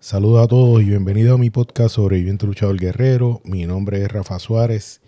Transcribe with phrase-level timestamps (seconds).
[0.00, 3.40] Saludos a todos y bienvenidos a mi podcast Sobreviviente Luchador Guerrero.
[3.42, 5.00] Mi nombre es Rafa Suárez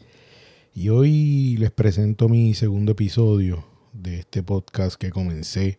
[0.74, 5.78] y hoy les presento mi segundo episodio de este podcast que comencé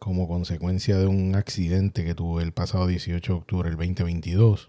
[0.00, 4.68] como consecuencia de un accidente que tuve el pasado 18 de octubre del 2022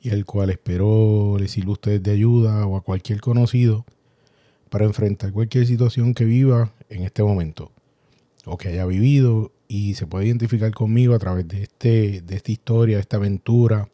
[0.00, 3.86] y el cual espero les sirva a ustedes de ayuda o a cualquier conocido
[4.70, 7.70] para enfrentar cualquier situación que viva en este momento
[8.44, 12.52] o que haya vivido y se puede identificar conmigo a través de, este, de esta
[12.52, 13.88] historia, de esta aventura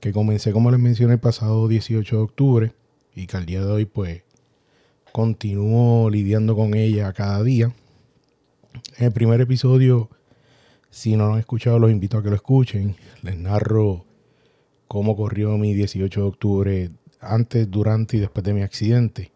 [0.00, 2.72] que comencé, como les mencioné, el pasado 18 de octubre
[3.14, 4.22] y que al día de hoy pues
[5.12, 7.70] continúo lidiando con ella cada día.
[8.96, 10.08] En el primer episodio,
[10.88, 12.96] si no lo han escuchado, los invito a que lo escuchen.
[13.22, 14.06] Les narro
[14.86, 19.32] cómo corrió mi 18 de octubre antes, durante y después de mi accidente.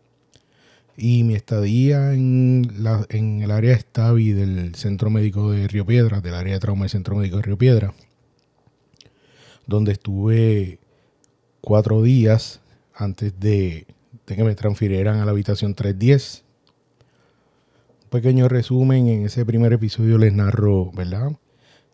[0.96, 6.20] Y mi estadía en, la, en el área Stavi del Centro Médico de Río Piedra,
[6.20, 7.94] del área de trauma del Centro Médico de Río Piedra,
[9.66, 10.78] donde estuve
[11.62, 12.60] cuatro días
[12.94, 13.86] antes de,
[14.26, 16.44] que me transfirieran a la habitación 310.
[18.04, 21.32] Un pequeño resumen, en ese primer episodio les narro, ¿verdad?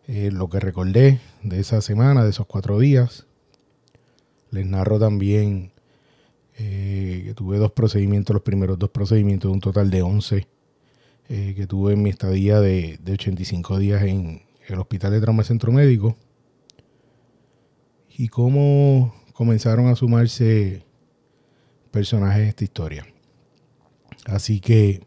[0.09, 3.27] Eh, lo que recordé de esa semana, de esos cuatro días.
[4.51, 5.71] Les narro también
[6.61, 10.49] eh, que tuve dos procedimientos, los primeros dos procedimientos, un total de 11
[11.29, 15.71] eh, que tuve en mi estadía de, 85 días en el Hospital de Trauma Centro
[15.71, 16.17] Médico.
[18.17, 20.83] Y cómo comenzaron a sumarse
[21.93, 23.07] personajes de esta historia.
[24.25, 25.07] Así que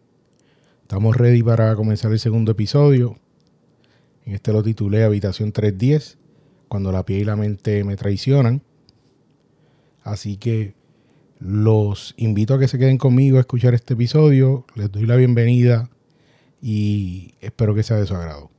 [0.84, 3.18] estamos ready para comenzar el segundo episodio.
[4.26, 6.18] En este lo titulé Habitación 310,
[6.70, 8.62] cuando la piel y la mente me traicionan.
[10.04, 10.76] Así que
[11.42, 14.66] los invito a que se queden conmigo a escuchar este episodio.
[14.76, 15.90] Les doy la bienvenida
[16.62, 18.52] y espero que sea de su agrado.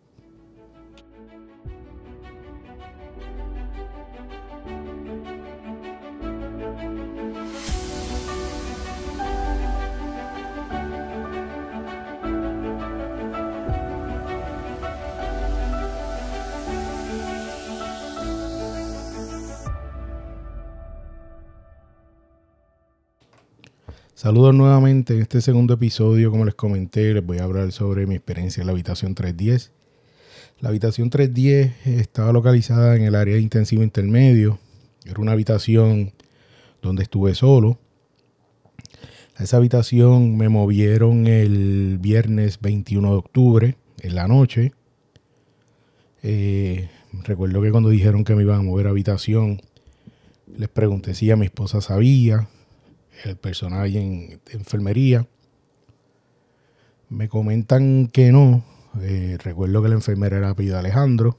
[24.22, 28.14] Saludos nuevamente en este segundo episodio, como les comenté, les voy a hablar sobre mi
[28.14, 29.72] experiencia en la habitación 310.
[30.60, 34.61] La habitación 310 estaba localizada en el área de intensivo intermedio.
[35.05, 36.12] Era una habitación
[36.80, 37.80] donde estuve solo.
[39.40, 44.72] Esa habitación me movieron el viernes 21 de octubre, en la noche.
[46.22, 46.88] Eh,
[47.24, 49.61] recuerdo que cuando dijeron que me iban a mover a habitación,
[50.46, 52.46] les pregunté si ya mi esposa sabía
[53.24, 55.27] el personal en enfermería.
[57.08, 58.64] Me comentan que no.
[59.00, 61.39] Eh, recuerdo que la enfermera era apellido Alejandro.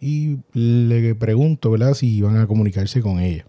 [0.00, 1.94] Y le pregunto, ¿verdad?
[1.94, 3.46] Si iban a comunicarse con ella.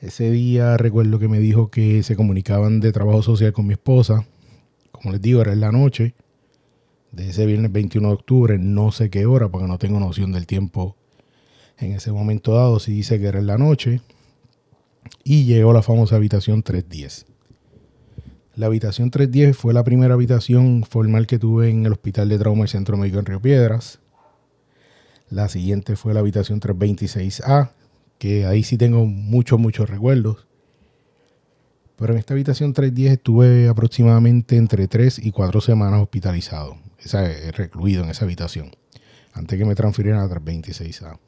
[0.00, 4.26] Ese día recuerdo que me dijo que se comunicaban de trabajo social con mi esposa.
[4.92, 6.14] Como les digo, era en la noche
[7.12, 8.58] de ese viernes 21 de octubre.
[8.58, 10.96] No sé qué hora, porque no tengo noción del tiempo
[11.78, 12.78] en ese momento dado.
[12.78, 14.00] Si dice que era en la noche
[15.28, 17.26] y llegó la famosa habitación 310.
[18.54, 22.60] La habitación 310 fue la primera habitación formal que tuve en el Hospital de Trauma
[22.60, 23.98] del Centro Médico en Río Piedras.
[25.28, 27.70] La siguiente fue la habitación 326A,
[28.18, 30.46] que ahí sí tengo muchos, muchos recuerdos.
[31.96, 38.04] Pero en esta habitación 310 estuve aproximadamente entre 3 y 4 semanas hospitalizado, esa, recluido
[38.04, 38.70] en esa habitación,
[39.32, 41.18] antes que me transfirieran a la 326A.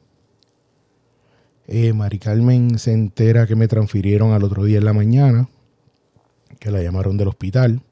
[1.71, 5.49] Eh, Mari Carmen se entera que me transfirieron al otro día en la mañana,
[6.57, 7.83] que la llamaron del hospital.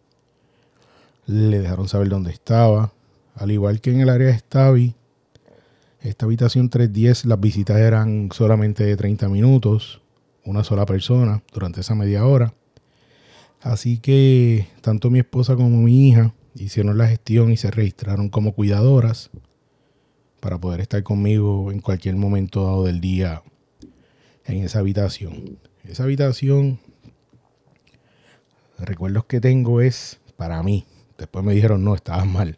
[1.27, 2.91] Le dejaron saber dónde estaba.
[3.35, 4.95] Al igual que en el área de Stavi,
[6.01, 10.01] esta habitación 310, las visitas eran solamente de 30 minutos,
[10.44, 12.55] una sola persona durante esa media hora.
[13.61, 18.53] Así que tanto mi esposa como mi hija hicieron la gestión y se registraron como
[18.53, 19.29] cuidadoras
[20.39, 23.44] para poder estar conmigo en cualquier momento dado del día
[24.47, 25.59] en esa habitación.
[25.83, 26.79] Esa habitación,
[28.79, 30.85] recuerdos que tengo es para mí.
[31.17, 32.57] Después me dijeron, no, estabas mal.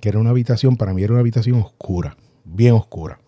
[0.00, 3.20] Que era una habitación, para mí era una habitación oscura, bien oscura.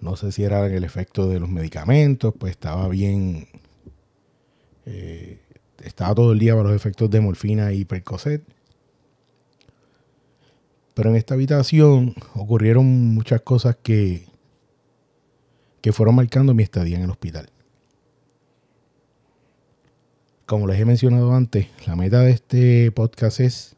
[0.00, 3.48] No sé si era el efecto de los medicamentos, pues estaba bien.
[4.86, 5.40] Eh,
[5.84, 8.42] estaba todo el día para los efectos de morfina y percocet.
[10.94, 14.26] Pero en esta habitación ocurrieron muchas cosas que
[15.80, 17.50] que fueron marcando mi estadía en el hospital.
[20.46, 23.76] Como les he mencionado antes, la meta de este podcast es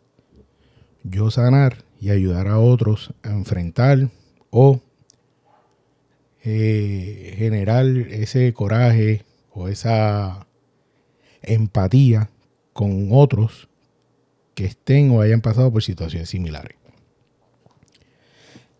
[1.05, 4.09] yo sanar y ayudar a otros a enfrentar
[4.51, 4.81] o
[6.43, 10.47] eh, generar ese coraje o esa
[11.43, 12.31] empatía
[12.73, 13.69] con otros
[14.55, 16.82] que estén o hayan pasado por situaciones similares.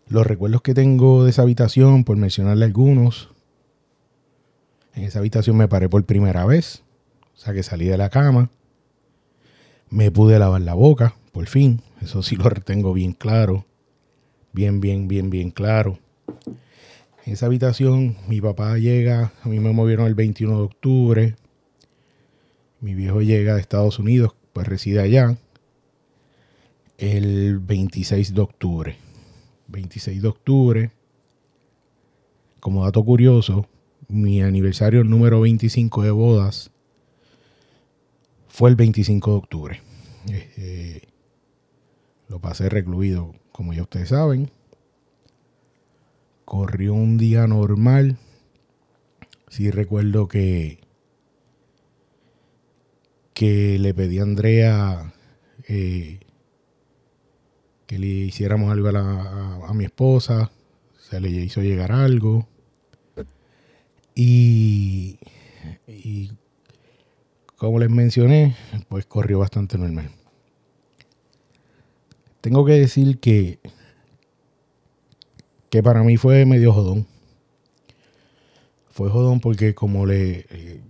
[0.07, 3.29] Los recuerdos que tengo de esa habitación, por mencionarle algunos,
[4.93, 6.83] en esa habitación me paré por primera vez,
[7.35, 8.49] o sea que salí de la cama,
[9.89, 13.65] me pude lavar la boca, por fin, eso sí lo tengo bien claro,
[14.51, 15.99] bien, bien, bien, bien claro.
[17.25, 21.35] En esa habitación mi papá llega, a mí me movieron el 21 de octubre,
[22.81, 25.37] mi viejo llega de Estados Unidos, pues reside allá,
[26.97, 29.02] el 26 de octubre.
[29.73, 30.91] 26 de octubre,
[32.61, 33.67] como dato curioso,
[34.07, 36.71] mi aniversario número 25 de bodas
[38.47, 39.81] fue el 25 de octubre.
[40.29, 41.01] Eh,
[42.29, 44.49] lo pasé recluido, como ya ustedes saben.
[46.45, 48.17] Corrió un día normal.
[49.49, 50.79] Sí recuerdo que,
[53.33, 55.13] que le pedí a Andrea
[55.67, 56.19] eh,
[57.93, 60.49] que le hiciéramos algo a, mi esposa.
[60.97, 62.47] Se le hizo llegar algo.
[64.15, 65.19] Y,
[65.87, 66.31] y
[67.55, 68.55] como les mencioné,
[68.89, 70.09] pues corrió bastante normal.
[72.41, 73.59] Tengo que decir que,
[75.69, 77.05] que para mí fue medio jodón.
[78.89, 80.81] Fue jodón porque como le, eh,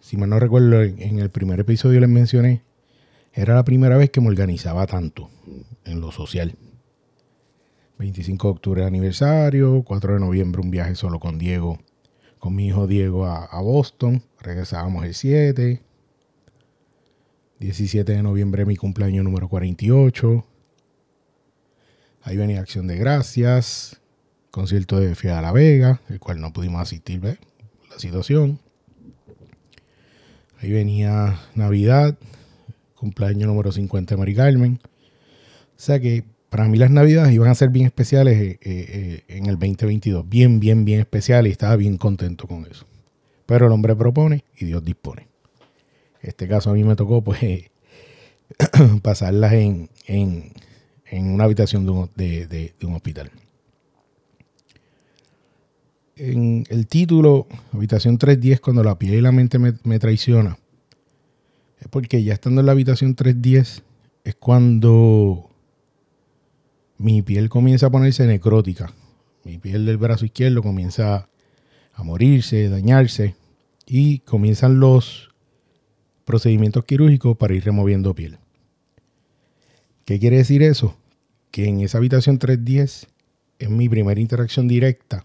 [0.00, 2.62] si mal no recuerdo, en el primer episodio les mencioné,
[3.36, 5.30] era la primera vez que me organizaba tanto
[5.84, 6.56] en lo social.
[7.98, 11.78] 25 de octubre aniversario, 4 de noviembre un viaje solo con Diego,
[12.38, 15.82] con mi hijo Diego a, Boston, regresábamos el 7,
[17.58, 20.44] 17 de noviembre mi cumpleaños número 48,
[22.22, 24.00] ahí venía Acción de Gracias,
[24.50, 27.38] concierto de Fiat La Vega, el cual no pudimos asistir, ¿ves?
[27.90, 28.60] la situación.
[30.58, 32.16] Ahí venía Navidad,
[32.96, 34.80] cumpleaños número 50 de Mari Carmen.
[34.82, 39.46] O sea que para mí las navidades iban a ser bien especiales eh, eh, en
[39.46, 40.28] el 2022.
[40.28, 42.86] Bien, bien, bien especiales y estaba bien contento con eso.
[43.44, 45.28] Pero el hombre propone y Dios dispone.
[46.22, 47.38] En este caso a mí me tocó pues
[49.02, 50.52] pasarlas en, en,
[51.30, 53.30] una habitación de un, de, un, hospital.
[56.16, 60.58] En el título, habitación 310, cuando la piel y la mente me, me traiciona,
[61.90, 63.82] porque ya estando en la habitación 310
[64.24, 65.50] es cuando
[66.98, 68.92] mi piel comienza a ponerse necrótica.
[69.44, 71.28] Mi piel del brazo izquierdo comienza
[71.92, 73.36] a morirse, dañarse
[73.86, 75.30] y comienzan los
[76.24, 78.38] procedimientos quirúrgicos para ir removiendo piel.
[80.04, 80.96] ¿Qué quiere decir eso?
[81.50, 83.06] Que en esa habitación 310
[83.58, 85.24] es mi primera interacción directa,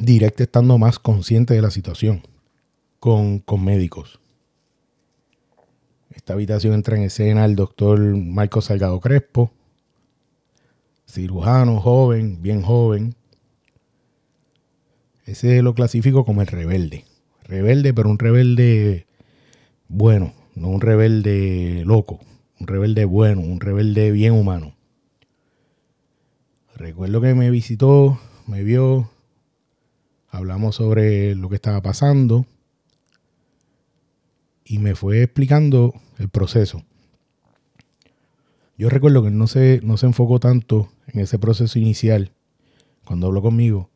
[0.00, 2.22] directa estando más consciente de la situación
[3.00, 4.20] con, con médicos.
[6.18, 9.52] Esta habitación entra en escena el doctor Marco Salgado Crespo,
[11.06, 13.14] cirujano, joven, bien joven.
[15.26, 17.04] Ese lo clasifico como el rebelde.
[17.44, 19.06] Rebelde, pero un rebelde
[19.86, 22.18] bueno, no un rebelde loco,
[22.58, 24.74] un rebelde bueno, un rebelde bien humano.
[26.74, 29.08] Recuerdo que me visitó, me vio,
[30.30, 32.44] hablamos sobre lo que estaba pasando
[34.68, 36.84] y me fue explicando el proceso.
[38.76, 42.32] Yo recuerdo que no se, no se enfocó tanto en ese proceso inicial,
[43.04, 43.90] cuando habló conmigo,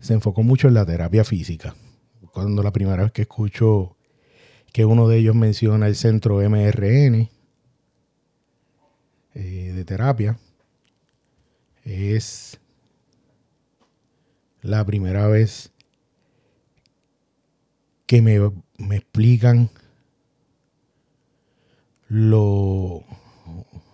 [0.00, 1.76] se enfocó mucho en la terapia física.
[2.32, 3.96] Cuando la primera vez que escucho
[4.72, 7.30] que uno de ellos menciona el centro MRN
[9.34, 10.38] eh, de terapia,
[11.84, 12.60] es
[14.60, 15.72] la primera vez
[18.06, 18.38] que me,
[18.76, 19.70] me explican
[22.10, 23.04] lo,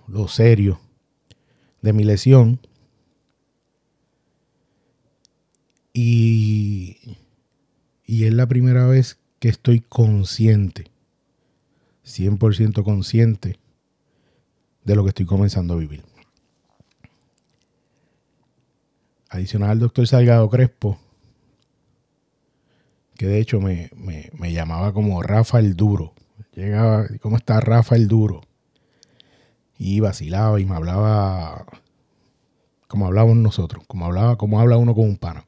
[0.08, 0.80] lo serio
[1.82, 2.58] de mi lesión.
[5.92, 7.18] Y,
[8.04, 10.90] y es la primera vez que estoy consciente,
[12.04, 13.58] 100% consciente
[14.84, 16.02] de lo que estoy comenzando a vivir.
[19.28, 20.98] Adicional al doctor Salgado Crespo,
[23.14, 26.14] que de hecho me, me llamaba como Rafa el Duro.
[26.56, 28.40] Llegaba, ¿cómo está Rafa el Duro?
[29.78, 31.66] y vacilaba y me hablaba
[32.88, 35.44] como hablábamos nosotros, como hablaba, como habla uno con un pana.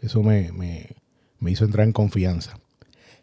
[0.00, 2.58] Eso me, me, hizo entrar en confianza.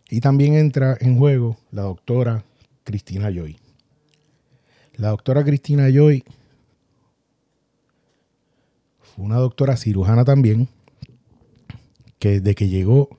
[0.10, 2.44] Y también entra en juego la doctora
[2.84, 3.58] Cristina Joy.
[4.96, 6.24] La doctora Cristina Joy
[9.18, 10.68] una doctora cirujana también,
[12.20, 13.18] que desde que llegó,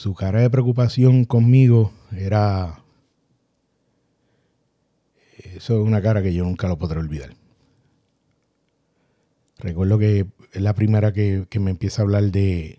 [0.00, 2.82] su cara de preocupación conmigo era...
[5.36, 7.36] Eso es una cara que yo nunca lo podré olvidar.
[9.58, 12.78] Recuerdo que es la primera que, que me empieza a hablar de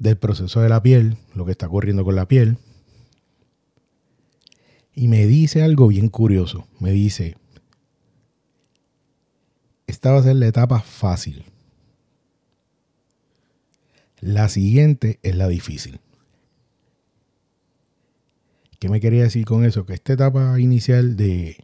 [0.00, 2.58] del proceso de la piel, lo que está ocurriendo con la piel.
[4.92, 6.66] Y me dice algo bien curioso.
[6.80, 7.36] Me dice,
[9.86, 11.44] esta va a ser la etapa fácil.
[14.24, 16.00] La siguiente es la difícil.
[18.78, 19.84] ¿Qué me quería decir con eso?
[19.84, 21.58] Que esta etapa inicial de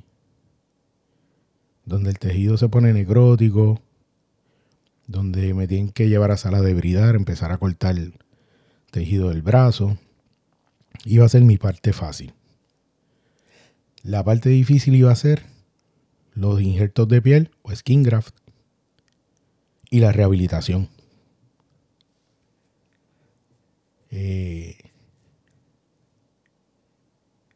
[1.86, 3.80] donde el tejido se pone necrótico,
[5.06, 8.12] donde me tienen que llevar a sala de bridar, empezar a cortar el
[8.90, 9.96] tejido del brazo,
[11.06, 12.34] iba a ser mi parte fácil.
[14.02, 15.46] La parte difícil iba a ser
[16.34, 18.36] los injertos de piel o skin graft
[19.88, 20.99] y la rehabilitación.
[24.10, 24.76] Eh,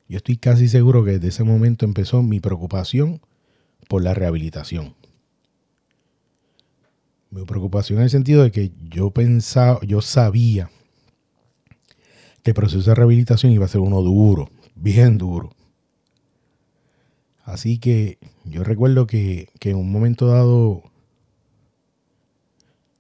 [0.09, 3.21] yo estoy casi seguro que desde ese momento empezó mi preocupación
[3.89, 4.95] por la rehabilitación.
[7.31, 10.71] Mi preocupación en el sentido de que yo pensaba, yo sabía
[12.43, 15.51] que el proceso de rehabilitación iba a ser uno duro, bien duro.
[17.43, 20.83] Así que yo recuerdo que, en un momento dado,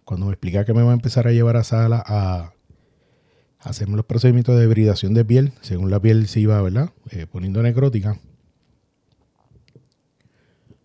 [0.04, 2.52] cuando me explicaba que me va a empezar a llevar a sala a,
[3.64, 6.90] hacerme los procedimientos de hibridación de piel, según la piel se iba, ¿verdad?
[7.11, 8.21] Eh, poniendo necrótica.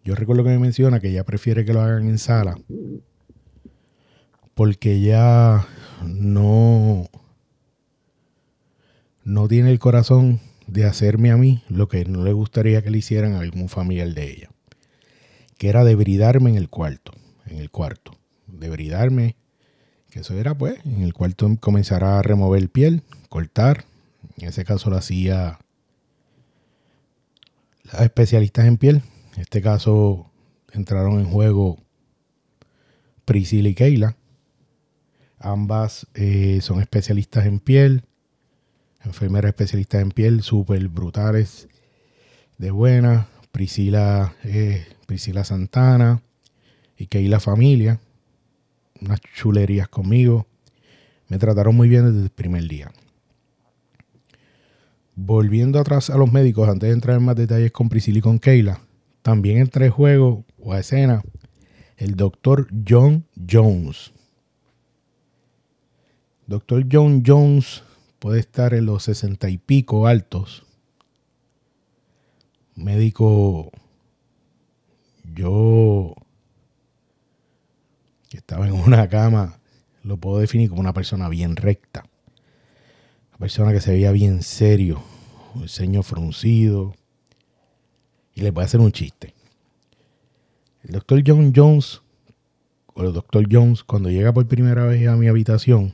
[0.03, 2.57] Yo recuerdo que me menciona que ella prefiere que lo hagan en sala
[4.59, 5.65] porque ya
[6.05, 7.07] no,
[9.23, 12.97] no tiene el corazón de hacerme a mí lo que no le gustaría que le
[12.97, 14.49] hicieran a algún familiar de ella,
[15.57, 17.13] que era debridarme en el cuarto,
[17.45, 18.17] en el cuarto,
[18.47, 19.37] debridarme,
[20.09, 23.85] que eso era pues, en el cuarto comenzar a remover piel, cortar,
[24.37, 25.59] en ese caso lo hacía
[27.83, 29.01] las especialistas en piel,
[29.35, 30.29] en este caso
[30.71, 31.77] entraron en juego
[33.25, 34.15] Priscila y Keila,
[35.39, 38.03] ambas eh, son especialistas en piel,
[39.03, 41.67] enfermeras especialistas en piel, súper brutales,
[42.57, 43.27] de buena.
[43.51, 46.21] Priscila, eh, Priscila Santana
[46.97, 47.99] y Keila Familia,
[49.01, 50.47] unas chulerías conmigo.
[51.27, 52.91] Me trataron muy bien desde el primer día.
[55.15, 58.39] Volviendo atrás a los médicos, antes de entrar en más detalles con Priscila y con
[58.39, 58.79] Keila,
[59.21, 61.21] también entré en juego o a escena
[61.97, 64.13] el doctor John Jones.
[66.47, 67.83] Doctor John Jones
[68.19, 70.65] puede estar en los sesenta y pico altos.
[72.75, 73.71] Médico,
[75.35, 76.15] yo
[78.29, 79.59] que estaba en una cama,
[80.03, 82.05] lo puedo definir como una persona bien recta.
[83.29, 85.01] Una persona que se veía bien serio,
[85.61, 86.95] el ceño fruncido.
[88.33, 89.33] Y le voy a hacer un chiste.
[90.83, 92.01] El doctor John Jones,
[92.93, 95.93] o el doctor Jones, cuando llega por primera vez a mi habitación,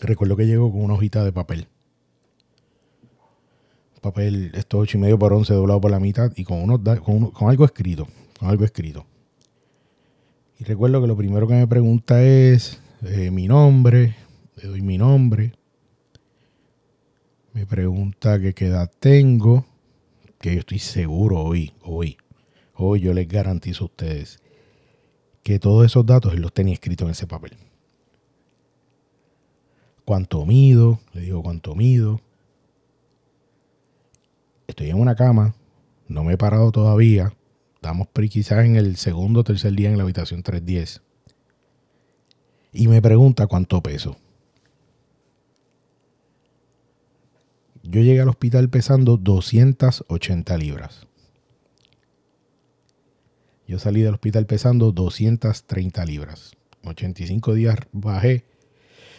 [0.00, 1.68] Recuerdo que llegó con una hojita de papel.
[4.00, 7.48] Papel, esto 8 y medio por 11 doblado por la mitad y con, unos, con,
[7.48, 8.08] algo escrito.
[8.38, 9.06] Con algo escrito.
[10.62, 14.14] Y recuerdo que lo primero que me pregunta es eh, mi nombre.
[14.54, 15.54] Le doy mi nombre.
[17.52, 19.66] Me pregunta qué edad tengo.
[20.40, 22.16] Que yo estoy seguro hoy, hoy,
[22.74, 24.38] hoy yo les garantizo a ustedes
[25.42, 27.56] que todos esos datos los tenía escritos en ese papel
[30.04, 32.20] cuánto mido, le digo cuánto mido.
[34.68, 35.56] Estoy en una cama,
[36.06, 37.32] no me he parado todavía.
[37.82, 41.02] Estamos quizás en el segundo o tercer día en la habitación 310.
[42.72, 44.16] Y me pregunta cuánto peso.
[47.82, 51.08] Yo llegué al hospital pesando 280 libras.
[53.66, 56.52] Yo salí del hospital pesando 230 libras.
[56.84, 58.44] 85 días bajé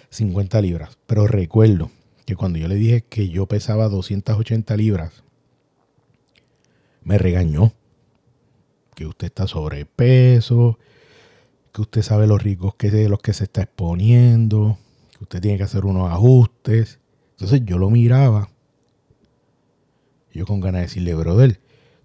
[0.09, 0.97] 50 libras.
[1.05, 1.91] Pero recuerdo
[2.25, 5.25] que cuando yo le dije que yo pesaba 280 libras,
[7.03, 7.73] me regañó.
[8.95, 10.77] Que usted está sobrepeso,
[11.73, 14.77] que usted sabe los ricos que de los que se está exponiendo,
[15.17, 16.99] que usted tiene que hacer unos ajustes.
[17.31, 18.49] Entonces yo lo miraba.
[20.33, 21.59] Yo con ganas de decirle, brother,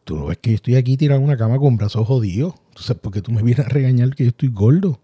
[0.04, 2.54] tú no ves que yo estoy aquí tirado en una cama con brazos jodidos.
[2.68, 5.00] Entonces, ¿por qué tú me vienes a regañar que yo estoy gordo?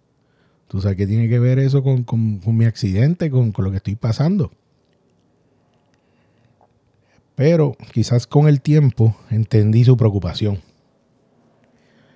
[0.69, 2.07] ¿Tú sabes qué tiene que ver eso con,
[2.47, 4.51] mi accidente, con, lo que estoy pasando?
[7.35, 10.61] Pero quizás con el tiempo entendí su preocupación.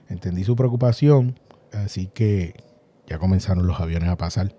[0.09, 1.39] Entendí su preocupación,
[1.73, 2.55] así que
[3.07, 4.55] ya comenzaron los aviones a pasar.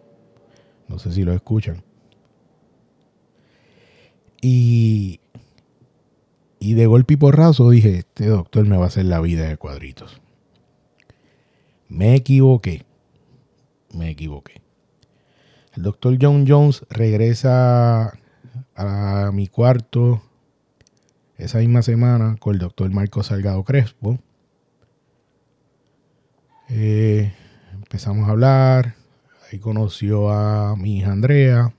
[0.87, 1.83] No sé si lo escuchan.
[4.41, 5.19] Y,
[6.59, 9.57] y de golpe y porrazo dije, este doctor me va a hacer la vida de
[9.57, 10.21] cuadritos.
[11.87, 12.85] Me equivoqué.
[13.93, 14.61] Me equivoqué.
[15.75, 18.13] El doctor John Jones regresa
[18.75, 20.21] a mi cuarto
[21.37, 24.19] esa misma semana con el doctor Marco Salgado Crespo.
[26.69, 27.33] Eh,
[27.73, 28.95] empezamos a hablar.
[29.51, 31.73] Ahí conoció a mi hija Andrea.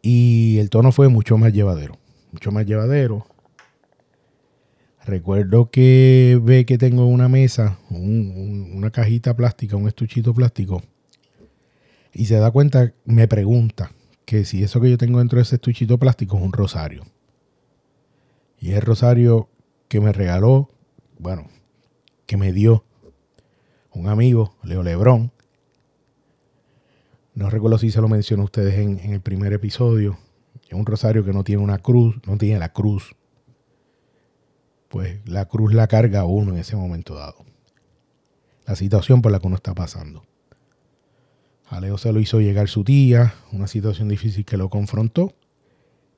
[0.00, 1.98] Y el tono fue mucho más llevadero.
[2.32, 3.26] Mucho más llevadero.
[5.04, 10.82] Recuerdo que ve que tengo una mesa, una cajita plástica, un estuchito plástico.
[12.14, 13.92] Y se da cuenta, me pregunta
[14.24, 17.02] que si eso que yo tengo dentro de ese estuchito plástico es un rosario.
[18.58, 19.50] Y es el rosario
[19.88, 20.70] que me regaló,
[21.18, 21.48] bueno,
[22.26, 22.84] que me dio
[23.92, 25.32] un amigo, Leo Lebrón.
[27.34, 30.18] No recuerdo si se lo mencionó a ustedes en, en el primer episodio.
[30.68, 33.14] Es un rosario que no tiene una cruz, no tiene la cruz.
[34.88, 37.44] Pues la cruz la carga uno en ese momento dado.
[38.66, 40.24] La situación por la que uno está pasando.
[41.66, 45.34] A Leo se lo hizo llegar su tía, una situación difícil que lo confrontó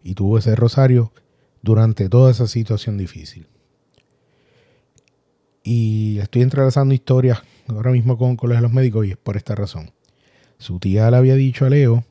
[0.03, 1.13] y tuvo ese rosario
[1.63, 3.49] durante toda esa situación difícil.
[5.68, 9.90] Y estoy entrelazando historias ahora mismo con, con los médicos y es por esta razón.
[10.58, 12.04] Su tía le había dicho a Leo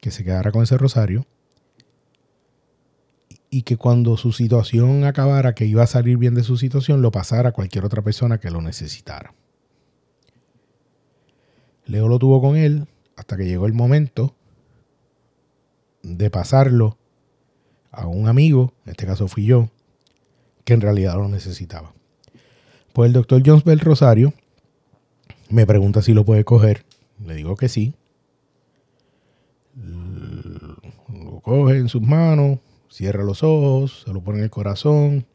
[0.00, 1.26] que se quedara con ese rosario
[3.50, 7.10] y que cuando su situación acabara, que iba a salir bien de su situación, lo
[7.10, 9.34] pasara a cualquier otra persona que lo necesitara.
[11.84, 14.34] Leo lo tuvo con él hasta que llegó el momento
[16.02, 16.96] de pasarlo
[17.90, 19.68] a un amigo, en este caso fui yo,
[20.64, 21.95] que en realidad lo necesitaba.
[22.96, 24.32] Pues el doctor Jones Bell Rosario
[25.50, 26.86] me pregunta si lo puede coger.
[27.22, 27.92] Le digo que sí.
[29.74, 35.26] Lo coge en sus manos, cierra los ojos, se lo pone en el corazón.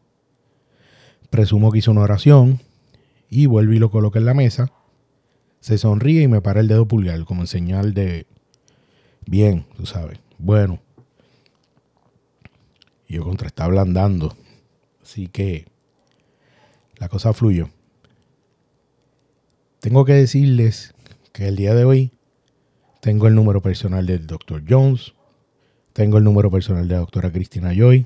[1.30, 2.60] Presumo que hizo una oración
[3.30, 4.72] y vuelve y lo coloca en la mesa.
[5.60, 8.26] Se sonríe y me para el dedo pulgar como en señal de
[9.28, 10.18] bien, tú sabes.
[10.40, 10.80] Bueno.
[13.08, 14.36] Yo contra está ablandando.
[15.04, 15.71] Así que
[17.02, 17.68] la cosa fluyó.
[19.80, 20.94] Tengo que decirles
[21.34, 22.12] que el día de hoy
[23.02, 24.64] tengo el número personal del Dr.
[24.70, 25.16] Jones,
[25.94, 28.06] tengo el número personal de la doctora Cristina Joy.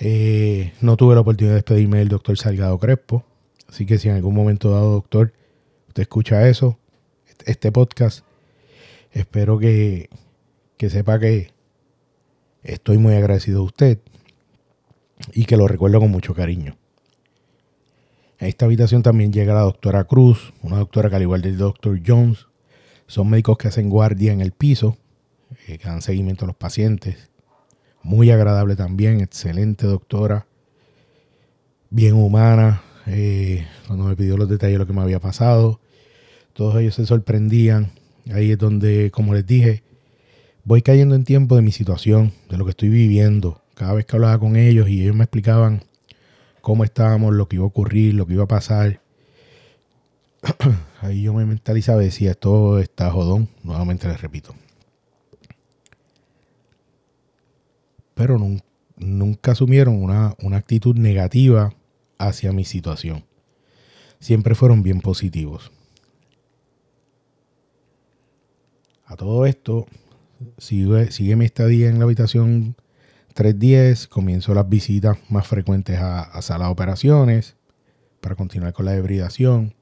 [0.00, 3.24] Eh, no tuve la oportunidad de despedirme del doctor Salgado Crespo,
[3.68, 5.32] así que si en algún momento dado, doctor,
[5.86, 6.80] usted escucha eso,
[7.44, 8.26] este podcast,
[9.12, 10.10] espero que,
[10.76, 11.52] que sepa que
[12.64, 14.00] estoy muy agradecido a usted
[15.32, 16.76] y que lo recuerdo con mucho cariño.
[18.38, 21.98] A esta habitación también llega la doctora Cruz, una doctora que al igual del doctor
[22.06, 22.46] Jones,
[23.06, 24.98] son médicos que hacen guardia en el piso,
[25.66, 27.30] eh, que dan seguimiento a los pacientes.
[28.02, 30.46] Muy agradable también, excelente doctora,
[31.90, 32.82] bien humana.
[33.06, 35.80] Eh, cuando me pidió los detalles de lo que me había pasado,
[36.52, 37.90] todos ellos se sorprendían.
[38.32, 39.82] Ahí es donde, como les dije,
[40.64, 43.62] voy cayendo en tiempo de mi situación, de lo que estoy viviendo.
[43.74, 45.84] Cada vez que hablaba con ellos y ellos me explicaban
[46.66, 49.00] cómo estábamos, lo que iba a ocurrir, lo que iba a pasar.
[51.00, 53.48] Ahí yo me mentalizaba y decía, esto está jodón.
[53.62, 54.52] Nuevamente les repito.
[58.14, 58.36] Pero
[58.96, 61.72] nunca, asumieron una, una actitud negativa
[62.18, 63.24] hacia mi situación.
[64.18, 65.70] Siempre fueron bien positivos.
[69.04, 69.86] A todo esto,
[70.58, 72.74] sigue, sigue mi estadía en la habitación
[73.36, 77.54] 3.10 comienzo las visitas más frecuentes a, sala de operaciones
[78.22, 79.74] para continuar con la debridación.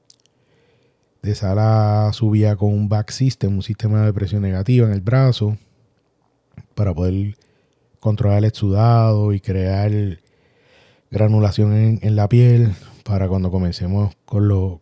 [1.21, 5.57] De sala subía con un back system, un sistema de presión negativa en el brazo
[6.75, 7.37] para poder
[8.01, 10.19] controlar el exudado y crear
[11.09, 12.73] granulación en, la piel
[13.05, 14.79] para cuando comencemos con los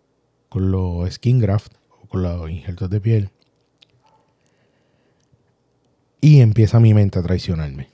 [0.49, 3.29] con los skin graft o con los injertos de piel.
[6.21, 7.92] Y empieza mi mente a traicionarme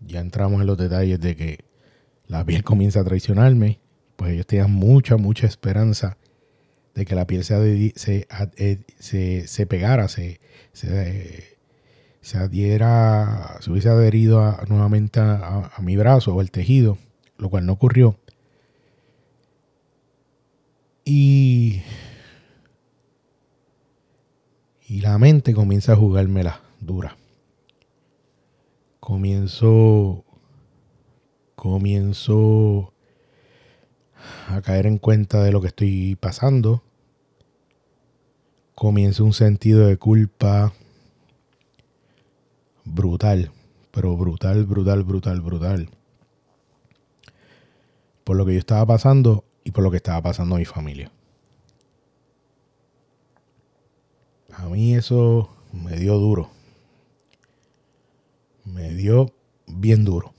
[0.00, 1.64] ya entramos en los detalles de que
[2.26, 3.80] la piel comienza a traicionarme,
[4.16, 6.16] pues ellos tenían mucha, mucha esperanza
[6.94, 10.40] de que la piel se, se, se, pegara, se,
[10.72, 16.98] se, adhiera, se hubiese adherido nuevamente a, mi brazo o al tejido,
[17.38, 18.18] lo cual no ocurrió.
[21.04, 21.82] Y,
[24.86, 27.16] y la mente comienza a jugármela dura
[29.08, 30.22] comienzo,
[31.54, 32.92] comienzo
[34.48, 36.82] a caer en cuenta de lo que estoy pasando.
[38.74, 40.74] Comienza un sentido de culpa
[42.84, 43.50] brutal,
[43.92, 45.88] pero brutal, brutal, brutal, brutal.
[48.24, 51.10] Por lo que yo estaba pasando y por lo que estaba pasando a mi familia.
[54.52, 56.57] A mí eso me dio duro.
[58.72, 59.34] Me dio
[59.66, 60.32] bien duro.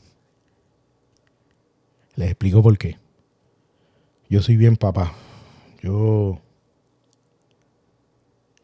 [2.15, 2.97] Les explico por qué.
[4.29, 5.13] Yo soy bien papá.
[5.81, 6.41] Yo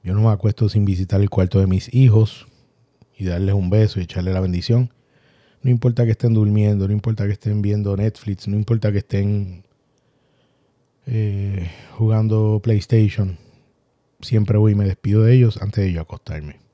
[0.05, 2.45] yo no me acuesto sin visitar el cuarto de mis hijos
[3.17, 4.93] y darles un beso y echarle la bendición.
[5.63, 9.63] No importa que estén durmiendo, no importa que estén viendo Netflix, no importa que estén
[11.07, 13.39] eh, jugando PlayStation.
[14.21, 16.64] Siempre voy y me despido de ellos antes de yo acostarme.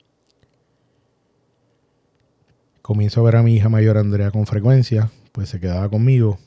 [2.82, 6.40] Comienzo a ver a mi hija mayor Andrea con frecuencia, pues se quedaba conmigo.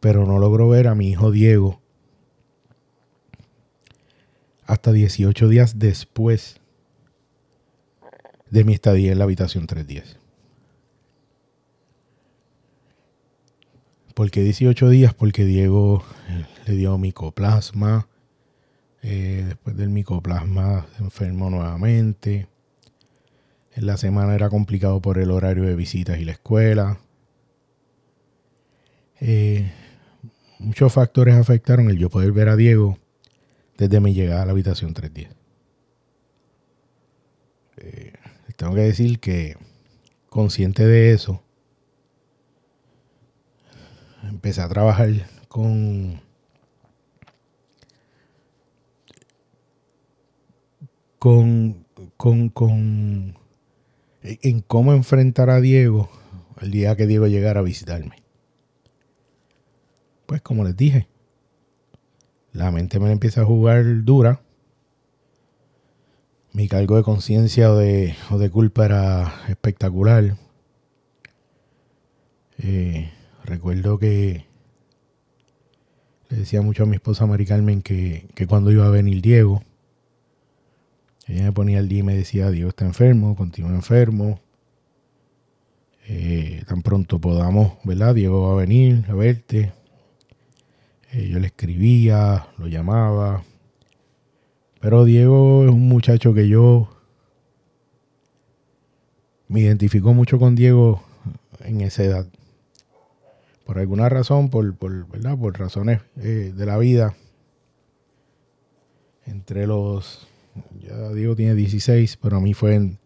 [0.00, 1.80] Pero no logro ver a mi hijo Diego
[4.66, 6.60] hasta 18 días después
[8.50, 10.18] de mi estadía en la habitación 310.
[14.14, 15.14] ¿Por qué 18 días?
[15.14, 18.08] Porque Diego eh, le dio micoplasma.
[19.08, 22.48] Eh, después del micoplasma se enfermó nuevamente.
[23.76, 26.98] En la semana era complicado por el horario de visitas y la escuela.
[29.20, 29.70] Eh,
[30.58, 32.98] muchos factores afectaron el yo poder ver a Diego
[33.78, 35.36] desde mi llegada a la habitación 310.
[37.76, 38.12] Eh,
[38.56, 39.56] tengo que decir que
[40.30, 41.44] consciente de eso,
[44.24, 45.10] empecé a trabajar
[45.46, 46.25] con
[51.26, 51.84] con,
[52.16, 53.34] con, con
[54.22, 56.08] en cómo enfrentar a Diego
[56.60, 58.22] el día que Diego llegara a visitarme.
[60.26, 61.08] Pues como les dije,
[62.52, 64.40] la mente me empieza a jugar dura.
[66.52, 68.14] Mi cargo de conciencia o de,
[68.52, 70.36] culpa era espectacular.
[72.58, 73.10] Eh,
[73.42, 74.44] recuerdo que
[76.28, 79.64] le decía mucho a mi esposa Mari Carmen que, cuando iba a venir Diego,
[81.26, 84.40] ella me ponía el día y me decía, Diego está enfermo, continúa enfermo.
[86.08, 88.14] Eh, tan pronto podamos, ¿verdad?
[88.14, 89.72] Diego va a venir a verte.
[91.12, 93.42] Eh, yo le escribía, lo llamaba.
[94.80, 96.96] Pero Diego es un muchacho que yo
[99.48, 101.02] me identifico mucho con Diego
[101.60, 102.26] en esa edad.
[103.64, 104.76] Por alguna razón, por,
[105.08, 105.36] ¿verdad?
[105.36, 107.16] por razones eh, de la vida.
[109.24, 110.28] Entre los,
[110.80, 112.98] ya Diego tiene 16, pero a mí fue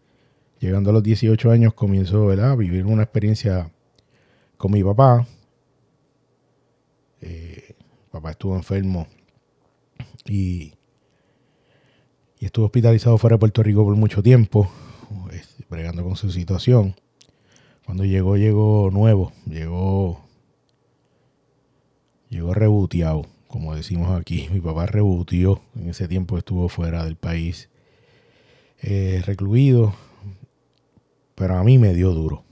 [0.59, 2.53] llegando a los 18 años, comienzo ¿verdad?
[2.53, 3.71] a vivir una experiencia
[4.57, 5.27] con mi papá.
[7.21, 7.75] Eh,
[8.11, 9.07] Papá estuvo enfermo
[10.25, 10.75] y,
[12.41, 14.69] estuvo hospitalizado fuera de Puerto Rico por mucho tiempo,
[15.69, 16.97] bregando con su situación.
[17.85, 20.25] Cuando llegó, llegó nuevo, llegó,
[22.31, 24.49] llegó rebuteado, como decimos aquí.
[24.53, 27.69] Mi papá rebutió, en ese tiempo estuvo fuera del país,
[28.81, 29.93] eh, recluido,
[31.35, 32.45] pero a mí me dio duro.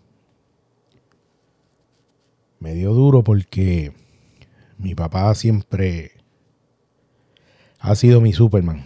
[2.59, 3.93] Me dio duro porque
[4.77, 6.13] mi papá siempre
[7.79, 8.85] ha sido mi Superman.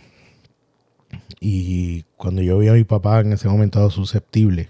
[1.41, 4.69] Y cuando yo vi a mi papá en ese momento susceptible,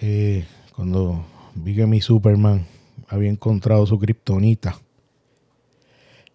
[0.00, 2.66] eh, cuando vi que mi Superman
[3.08, 4.76] había encontrado su kriptonita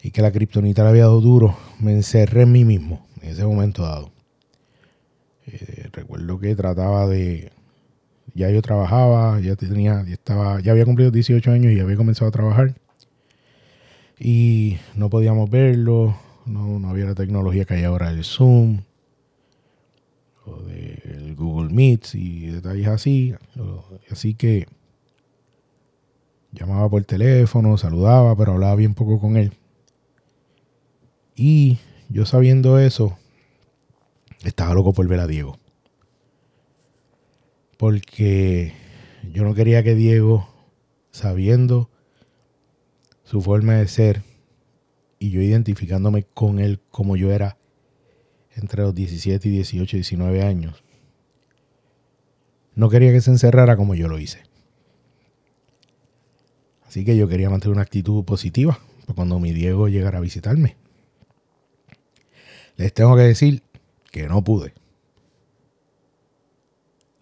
[0.07, 3.43] y que la kriptonita le había dado duro, me encerré en mí mismo en ese
[3.43, 4.09] momento dado.
[5.47, 7.51] Eh, recuerdo que trataba de
[8.33, 12.29] ya yo trabajaba, ya tenía, ya estaba, ya había cumplido 18 años y había comenzado
[12.29, 12.75] a trabajar.
[14.17, 16.15] Y no podíamos verlo,
[16.45, 18.83] no, había la tecnología que hay ahora del Zoom
[20.45, 23.35] o del Google Meet y detalles así.
[24.09, 24.67] Así que
[26.53, 29.51] llamaba por teléfono, saludaba, pero hablaba bien poco con él.
[31.37, 31.77] Y
[32.09, 33.17] yo sabiendo eso,
[34.43, 35.57] estaba loco por ver a Diego
[37.77, 38.73] porque
[39.31, 40.49] yo no quería que Diego,
[41.11, 41.89] sabiendo
[43.23, 44.23] su forma de ser
[45.19, 47.57] y yo identificándome con él como yo era
[48.55, 50.83] entre los 17 y 18, 19 años,
[52.73, 54.43] no quería que se encerrara como yo lo hice.
[56.87, 60.77] Así que yo quería mantener una actitud positiva para cuando mi Diego llegara a visitarme.
[62.77, 63.63] Les tengo que decir
[64.11, 64.73] que no pude.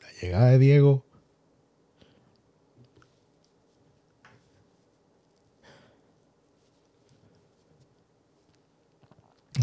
[0.02, 1.06] La llegada de Diego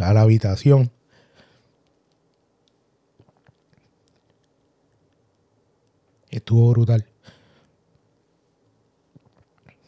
[0.00, 0.90] a la habitación.
[6.30, 7.06] Estuvo brutal.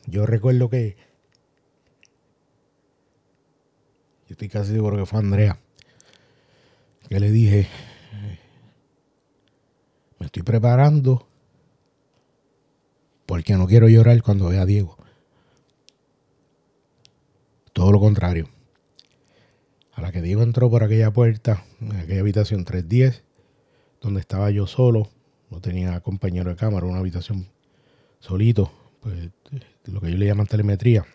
[0.06, 0.96] Yo recuerdo que.
[4.28, 5.63] Yo estoy casi seguro que fue Andrea.
[7.08, 7.68] Que le dije.
[10.18, 11.26] Me estoy preparando.
[13.26, 14.96] Porque no quiero llorar cuando vea a Diego.
[17.72, 18.48] Todo lo contrario.
[19.94, 23.22] A la que Diego entró por aquella puerta, en aquella habitación 310,
[24.00, 25.08] donde estaba yo solo,
[25.50, 27.48] no tenía compañero de cámara, una habitación
[28.18, 29.30] solito, pues
[29.86, 31.06] lo que yo le llaman telemetría.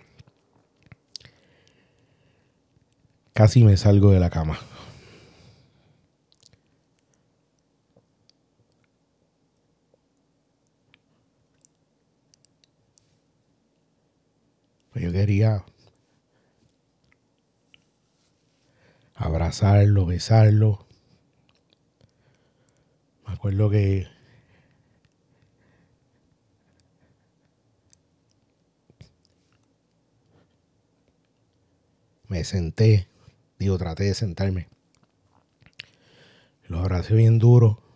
[3.34, 4.60] Casi me salgo de la cama.
[15.00, 15.64] Yo quería
[19.16, 20.86] abrazarlo, besarlo.
[23.28, 24.08] Me acuerdo que
[32.28, 33.08] me senté,
[33.58, 34.68] digo, traté de sentarme.
[36.68, 37.89] Lo abracé bien duro.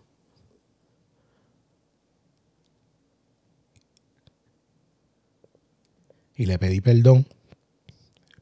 [6.35, 7.27] Y le pedí perdón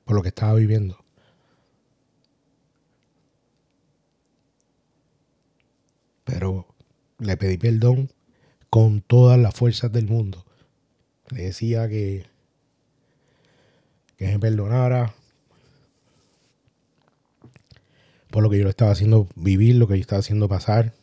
[0.05, 0.97] por lo que estaba viviendo.
[6.23, 6.65] Pero
[7.19, 8.09] le pedí perdón
[8.69, 10.45] con todas las fuerzas del mundo.
[11.29, 12.25] Le decía que,
[14.17, 15.13] que me perdonara
[18.29, 20.93] por lo que yo le estaba haciendo vivir, lo que yo estaba haciendo pasar,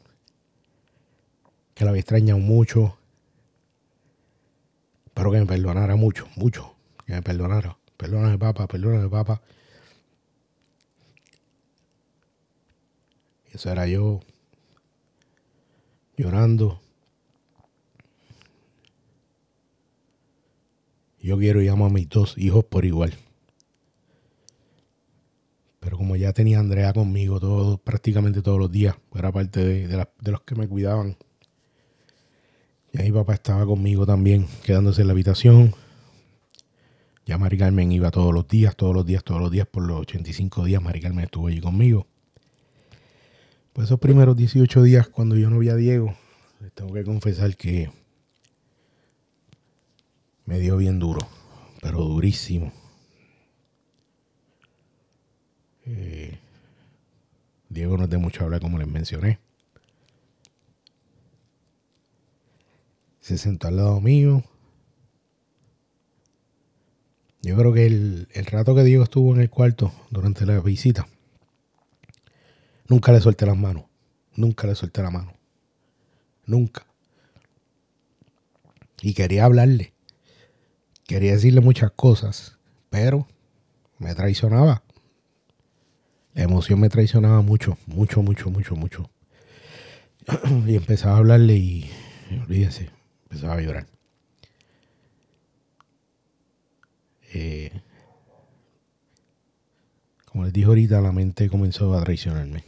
[1.74, 2.98] que la había extrañado mucho,
[5.12, 6.74] pero que me perdonara mucho, mucho,
[7.08, 7.78] que me perdonara.
[7.96, 9.40] Perdóname, papá, perdóname, papá.
[13.50, 14.20] Eso era yo
[16.18, 16.82] llorando.
[21.18, 23.14] Yo quiero amo a mis dos hijos por igual.
[25.80, 30.42] Pero como ya tenía Andrea conmigo todo, prácticamente todos los días, era parte de, los
[30.42, 31.16] que me cuidaban.
[32.92, 35.74] Y mi papá estaba conmigo también, quedándose en la habitación.
[37.28, 40.00] Ya Mari Carmen iba todos los días, todos los días, todos los días, por los
[40.00, 42.06] 85 días Mari Carmen estuvo allí conmigo.
[43.74, 46.16] Pues esos primeros 18 días cuando yo no vi a Diego,
[46.60, 47.90] les tengo que confesar que
[50.46, 51.20] me dio bien duro,
[51.82, 52.72] pero durísimo.
[55.84, 56.38] Eh,
[57.68, 59.38] Diego no es de mucho hablar como les mencioné.
[63.20, 64.42] Se sentó al lado mío.
[67.42, 71.06] Yo creo que el, el rato que Diego estuvo en el cuarto durante la visita,
[72.88, 73.84] Nunca le solté las manos.
[74.34, 75.34] Nunca le solté la mano.
[76.46, 76.86] Nunca.
[79.02, 79.92] Y quería hablarle.
[81.06, 82.58] Quería decirle muchas cosas.
[82.88, 83.28] Pero
[83.98, 84.82] me traicionaba.
[86.32, 87.76] La emoción me traicionaba mucho.
[87.86, 89.10] Mucho, mucho, mucho, mucho.
[90.66, 91.90] y empezaba a hablarle y,
[92.42, 92.88] olvídese,
[93.24, 93.97] empezaba a llorar.
[97.34, 97.70] Eh,
[100.26, 102.64] como les dije ahorita, la mente comenzó a traicionarme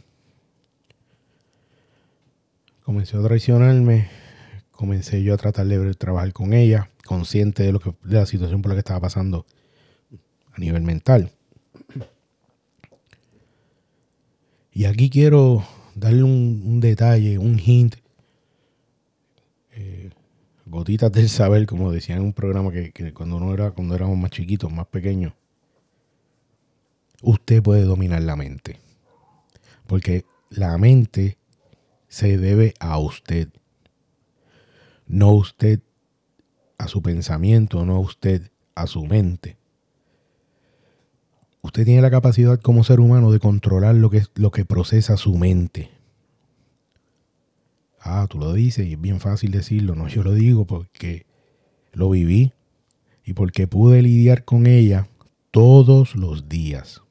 [2.91, 4.09] comenzó a traicionarme,
[4.71, 8.61] comencé yo a tratar de trabajar con ella, consciente de, lo que, de la situación
[8.61, 9.45] por la que estaba pasando
[10.53, 11.31] a nivel mental.
[14.73, 15.63] Y aquí quiero
[15.95, 17.95] darle un, detalle, un hint,
[20.71, 24.17] gotitas del saber, como decía en un programa que, que, cuando no era, cuando éramos
[24.17, 25.33] más chiquitos, más pequeños,
[27.21, 28.79] usted puede dominar la mente.
[29.85, 31.37] Porque la mente
[32.07, 33.49] se debe a usted.
[35.05, 35.81] No usted
[36.77, 39.57] a su pensamiento, no usted a su mente.
[41.61, 45.37] Usted tiene la capacidad como ser humano de controlar lo que, lo que procesa su
[45.37, 46.00] mente.
[48.03, 49.95] Ah, tú lo dices y es bien fácil decirlo.
[49.95, 51.25] No, yo lo digo porque
[51.93, 52.51] lo viví
[53.23, 55.07] y porque pude lidiar con ella
[55.51, 57.01] todos los días.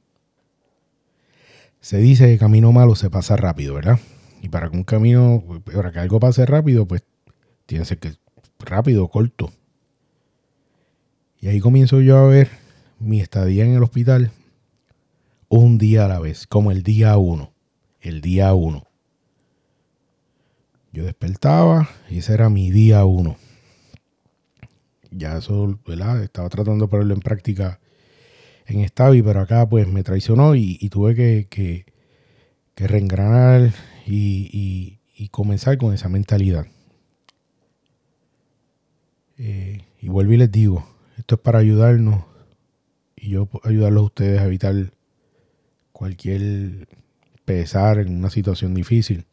[1.81, 4.01] Se dice que camino malo se pasa rápido, ¿verdad?
[4.43, 7.05] Y para que un camino, para que algo pase rápido, pues
[7.67, 8.15] tiene que ser que
[8.59, 9.53] rápido, corto.
[11.41, 12.51] Y ahí comienzo yo a ver
[12.99, 14.31] mi estadía en el hospital
[15.49, 17.53] un día a la vez, como el día uno.
[18.01, 18.90] El día uno.
[20.93, 23.37] Yo despertaba y ese era mi día uno.
[25.11, 26.23] Ya eso, ¿verdad?
[26.23, 27.81] Estaba tratando de ponerlo en práctica
[28.67, 33.73] en Stavi, pero acá pues me traicionó y, tuve que, que, reengranar
[34.07, 34.99] y,
[35.31, 36.67] comenzar con esa mentalidad.
[39.39, 40.87] Eh, y vuelvo y les digo,
[41.19, 42.25] esto es para ayudarnos
[43.17, 44.75] y yo ayudarlos a ustedes a evitar
[45.93, 46.89] cualquier
[47.45, 49.27] pesar en una situación difícil.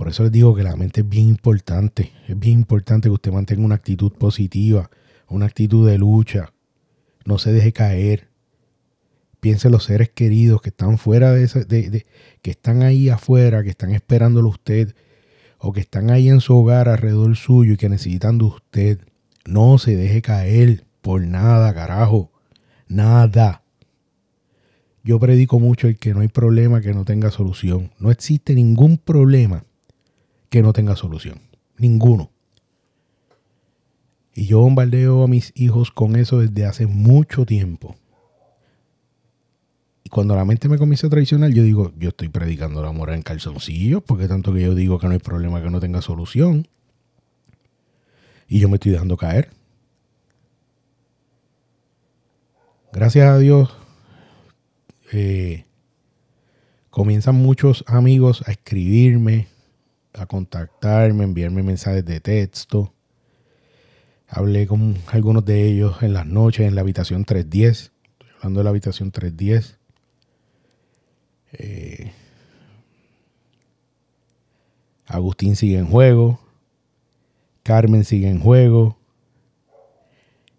[0.00, 2.10] Por eso les digo que la mente es bien importante.
[2.26, 4.88] Es bien importante que usted mantenga una actitud positiva,
[5.28, 6.54] una actitud de lucha.
[7.26, 8.30] No se deje caer.
[9.40, 11.66] Piense en los seres queridos que están fuera de, ese,
[12.40, 14.94] que están ahí afuera, que están esperándolo usted,
[15.58, 19.00] o que están ahí en su hogar alrededor suyo y que necesitan de usted.
[19.44, 22.32] No se deje caer por nada, carajo.
[22.88, 23.64] Nada.
[25.04, 27.92] Yo predico mucho el que no hay problema que no tenga solución.
[27.98, 29.66] No existe ningún problema
[30.50, 31.40] que no tenga solución.
[31.78, 32.30] Ninguno.
[34.34, 37.96] Y yo bombardeo a mis hijos con eso desde hace mucho tiempo.
[40.04, 43.16] Y cuando la mente me comienza a traicionar, yo digo, yo estoy predicando la moral
[43.16, 46.68] en calzoncillos, porque tanto que yo digo que no hay problema que no tenga solución.
[48.48, 49.50] Y yo me estoy dejando caer.
[52.92, 53.72] Gracias a Dios,
[55.12, 55.64] eh,
[56.90, 59.46] comienzan muchos amigos a escribirme,
[60.14, 62.92] a contactarme, enviarme mensajes de texto.
[64.28, 67.92] Hablé con algunos de ellos en las noches en la habitación 310.
[68.12, 69.78] Estoy hablando de la habitación 310.
[71.52, 72.12] Eh,
[75.06, 76.40] Agustín sigue en juego.
[77.64, 78.96] Carmen sigue en juego.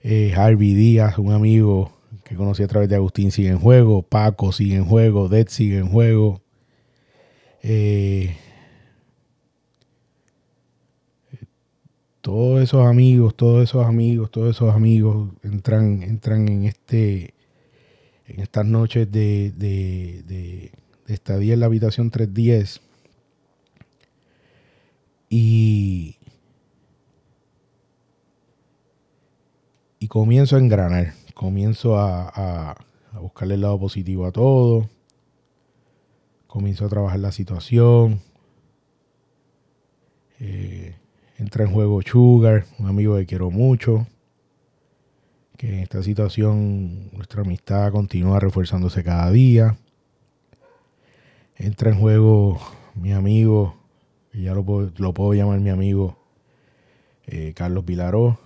[0.03, 1.93] Eh, Harvey Díaz, un amigo
[2.25, 4.01] que conocí a través de Agustín, sigue en juego.
[4.01, 5.29] Paco sigue en juego.
[5.29, 6.41] Dead sigue en juego.
[7.63, 8.35] Eh,
[12.21, 17.33] todos esos amigos, todos esos amigos, todos esos amigos entran, entran en este
[18.27, 20.71] en estas noches de, de, de,
[21.07, 22.81] estadía en la habitación 310
[25.29, 26.15] y
[29.99, 32.75] y comienzo a engranar, comienzo a, a,
[33.13, 34.89] a buscarle el lado positivo a todo,
[36.47, 38.19] comienzo a trabajar la situación,
[40.39, 40.95] eh,
[41.41, 44.05] Entra en juego Sugar, un amigo que quiero mucho.
[45.57, 49.75] Que en esta situación nuestra amistad continúa refuerzándose cada día.
[51.55, 52.61] Entra en juego
[52.93, 53.75] mi amigo,
[54.31, 56.15] ya lo puedo, llamar mi amigo,
[57.25, 58.39] eh, Carlos Vilaró.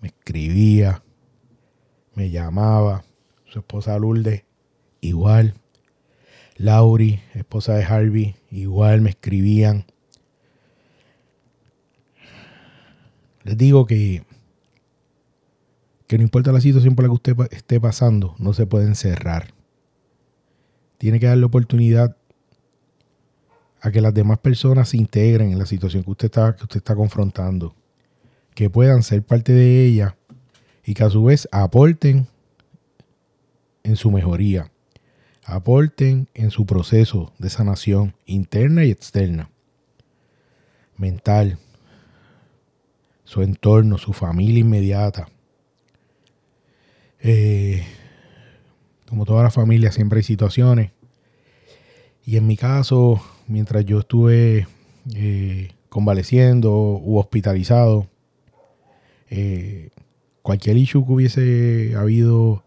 [0.00, 1.02] Me escribía,
[2.14, 3.02] me llamaba.
[3.44, 4.44] Su esposa Lourdes,
[5.00, 5.54] igual.
[6.58, 9.84] Lauri, esposa de Harvey, igual me escribían
[13.46, 14.24] Les digo que,
[16.08, 19.54] que no importa la situación por la que usted esté pasando, no se puede encerrar.
[20.98, 22.16] Tiene que darle oportunidad
[23.80, 26.78] a que las demás personas se integren en la situación que usted está, que usted
[26.78, 27.72] está confrontando.
[28.52, 30.16] Que puedan ser parte de ella
[30.84, 32.26] y que a su vez aporten
[33.84, 34.72] en su mejoría.
[35.44, 39.50] Aporten en su proceso de sanación interna y externa.
[40.96, 41.60] Mental,
[43.26, 45.28] su entorno, su familia inmediata.
[47.20, 47.84] Eh,
[49.08, 50.92] como toda la familia, siempre hay situaciones.
[52.24, 54.68] Y en mi caso, mientras yo estuve
[55.14, 58.06] eh, convaleciendo u hospitalizado,
[59.28, 59.90] eh,
[60.42, 62.62] cualquier issue que hubiese habido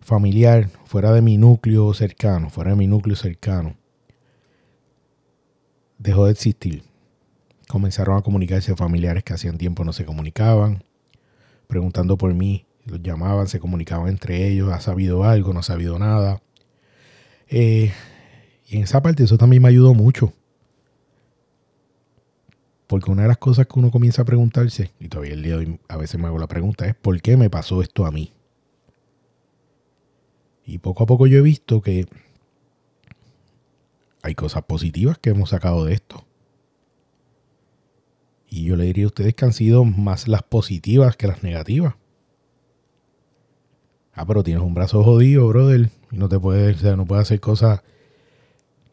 [0.00, 3.74] familiar fuera de mi núcleo cercano, fuera de mi núcleo cercano,
[5.98, 6.84] dejó de existir.
[7.68, 10.82] Comenzaron a comunicarse familiares que hacían tiempo no se comunicaban,
[11.66, 15.98] preguntando por mí, los llamaban, se comunicaban entre ellos, ha sabido algo, no ha sabido
[15.98, 16.40] nada.
[17.48, 17.92] Eh,
[18.66, 20.32] y en esa parte eso también me ayudó mucho.
[22.86, 25.58] Porque una de las cosas que uno comienza a preguntarse, y todavía el día de
[25.58, 28.32] hoy a veces me hago la pregunta, es ¿por qué me pasó esto a mí?
[30.64, 32.06] Y poco a poco yo he visto que
[34.22, 36.24] hay cosas positivas que hemos sacado de esto.
[38.48, 41.94] Y yo le diría a ustedes que han sido más las positivas que las negativas.
[44.14, 45.90] Ah, pero tienes un brazo jodido, brother.
[46.10, 47.82] Y no te puedes, o sea, no puedes hacer cosas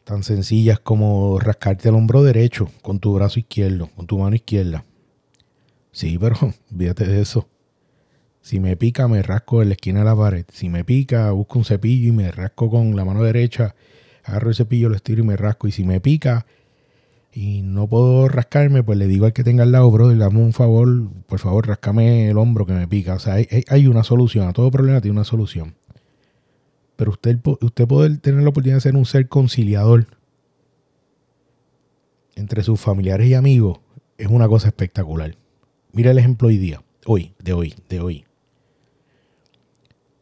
[0.03, 4.85] tan sencillas como rascarte el hombro derecho con tu brazo izquierdo, con tu mano izquierda.
[5.91, 6.35] Sí, pero
[6.71, 7.47] olvídate de eso.
[8.41, 10.45] Si me pica, me rasco en la esquina de la pared.
[10.51, 13.73] Si me pica, busco un cepillo y me rasco con la mano derecha.
[14.23, 15.67] Agarro el cepillo, lo estiro y me rasco.
[15.67, 16.45] Y si me pica,
[17.35, 20.53] y no puedo rascarme, pues le digo al que tenga al lado, bro, dame un
[20.53, 20.87] favor,
[21.27, 23.15] por favor, rascame el hombro que me pica.
[23.15, 23.35] O sea,
[23.67, 25.75] hay, una solución, a todo problema tiene una solución.
[26.95, 30.07] Pero usted, usted puede tener la oportunidad de ser un ser conciliador
[32.35, 33.79] entre sus familiares y amigos,
[34.17, 35.35] es una cosa espectacular.
[35.91, 38.25] Mira el ejemplo hoy día, hoy, de hoy, de hoy.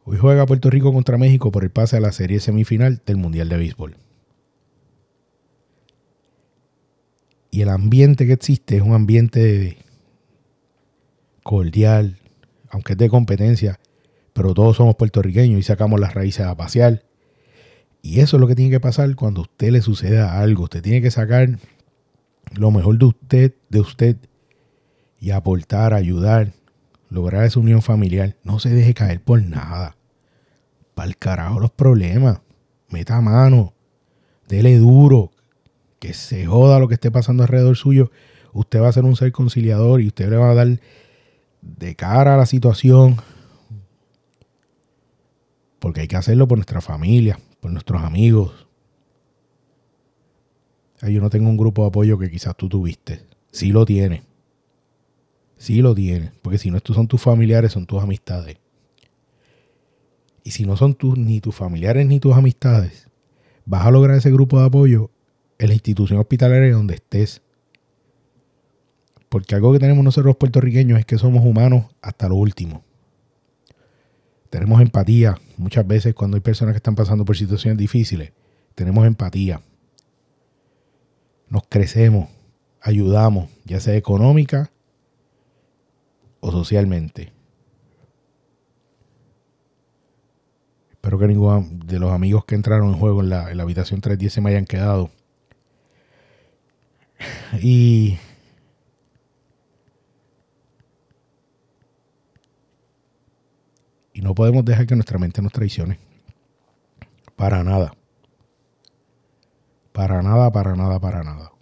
[0.02, 3.48] Hoy juega Puerto Rico contra México por el pase a la serie semifinal del Mundial
[3.48, 4.03] de Béisbol.
[7.54, 9.78] Y el ambiente que existe es un ambiente
[11.44, 12.18] cordial,
[12.68, 13.78] aunque es de competencia,
[14.32, 17.04] pero todos somos puertorriqueños y sacamos las raíces a pasear.
[18.02, 20.64] Y eso es lo que tiene que pasar cuando a usted le suceda algo.
[20.64, 21.60] Usted tiene que sacar
[22.56, 24.16] lo mejor de usted, de usted
[25.20, 26.54] y aportar, ayudar,
[27.08, 28.36] lograr esa unión familiar.
[28.42, 29.96] No se deje caer por nada.
[30.96, 32.40] Para el carajo los problemas.
[32.88, 33.74] Meta mano.
[34.48, 35.30] Dele duro
[36.04, 38.10] que se joda lo que esté pasando alrededor suyo,
[38.52, 40.78] usted va a ser un ser conciliador y usted le va a dar
[41.62, 43.16] de cara a la situación.
[45.78, 48.66] Porque hay que hacerlo por nuestra familia, por nuestros amigos.
[51.00, 53.22] Yo no tengo un grupo de apoyo que quizás tú tuviste.
[53.50, 54.24] Sí lo tienes.
[55.56, 56.32] Sí lo tienes.
[56.42, 58.58] Porque si no estos son tus familiares, son tus amistades.
[60.42, 63.08] Y si no son tus, ni tus familiares ni tus amistades,
[63.64, 65.10] vas a lograr ese grupo de apoyo
[65.58, 67.42] en la institución hospitalaria donde estés.
[69.28, 72.82] Porque algo que tenemos nosotros los puertorriqueños es que somos humanos hasta lo último.
[74.50, 75.36] Tenemos empatía.
[75.56, 78.32] Muchas veces cuando hay personas que están pasando por situaciones difíciles,
[78.74, 79.60] tenemos empatía.
[81.48, 82.28] Nos crecemos,
[82.80, 84.70] ayudamos, ya sea económica
[86.40, 87.32] o socialmente.
[90.90, 94.00] Espero que ninguno de los amigos que entraron en juego en la, en la habitación
[94.00, 95.10] 310 se me hayan quedado.
[97.60, 98.18] Y
[104.14, 105.98] y no podemos dejar que nuestra mente nos traicione.
[107.36, 107.92] Para nada.
[109.92, 111.52] Para nada, para nada, para nada.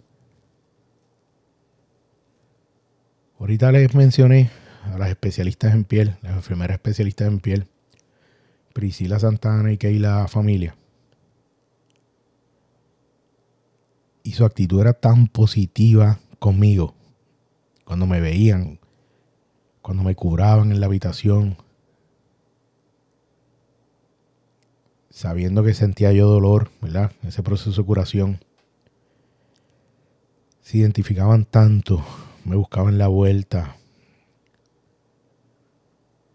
[3.39, 4.49] Ahorita les mencioné
[4.85, 7.67] a las especialistas en piel, las enfermeras especialistas en piel,
[8.73, 10.75] Priscila Santana y Keila Familia.
[14.23, 16.95] Y su actitud era tan positiva conmigo.
[17.83, 18.79] Cuando me veían,
[19.81, 21.57] cuando me curaban en la habitación,
[25.09, 27.11] sabiendo que sentía yo dolor, ¿verdad?
[27.21, 28.39] Ese proceso de curación.
[30.61, 32.03] Se identificaban tanto,
[32.45, 33.75] me buscaban la vuelta,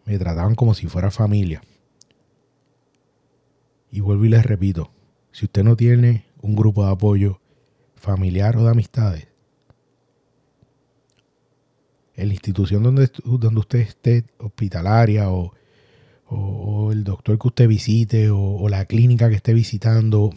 [0.04, 1.62] me trataban como si fuera familia.
[3.90, 4.90] Y vuelvo y les repito,
[5.32, 7.40] si usted no tiene un grupo de apoyo,
[7.98, 9.28] familiar o de amistades,
[12.14, 13.10] en la institución donde,
[13.58, 15.52] usted esté, hospitalaria o,
[16.92, 20.30] el doctor que usted visite o, la clínica que esté visitando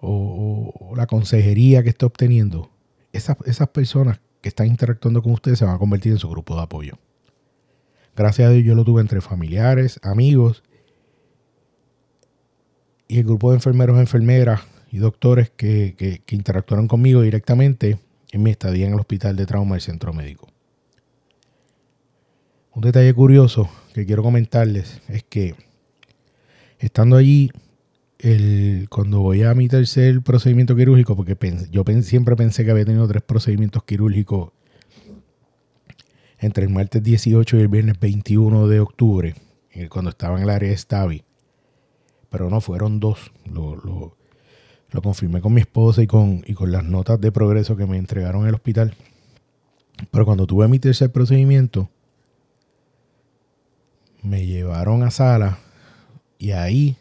[0.00, 2.70] o, la consejería que esté obteniendo,
[3.12, 6.56] esas, esas personas que están interactuando con usted se van a convertir en su grupo
[6.56, 6.98] de apoyo.
[8.14, 10.62] Gracias a Dios yo lo tuve entre familiares, amigos
[13.08, 14.62] y el grupo de enfermeros, enfermeras,
[14.96, 17.98] y doctores que, interactuaron conmigo directamente
[18.32, 20.48] en mi estadía en el hospital de trauma del centro médico.
[22.72, 25.54] Un detalle curioso que quiero comentarles es que
[26.78, 27.50] estando allí,
[28.20, 31.36] el, cuando voy a mi tercer procedimiento quirúrgico, porque
[31.70, 34.52] yo siempre pensé que había tenido tres procedimientos quirúrgicos
[36.38, 39.34] entre el martes 18 y el viernes 21 de octubre,
[39.90, 41.22] cuando estaba en el área de Stavi,
[42.30, 43.30] pero no, fueron dos.
[43.44, 44.15] Lo
[45.02, 48.42] confirmé con mi esposa y con, y con las notas de progreso que me entregaron
[48.42, 48.94] en el hospital.
[50.10, 51.90] Pero cuando tuve mi tercer procedimiento,
[54.22, 55.58] me llevaron a sala
[56.38, 56.96] y ahí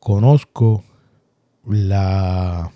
[0.00, 0.84] conozco
[1.64, 2.72] la,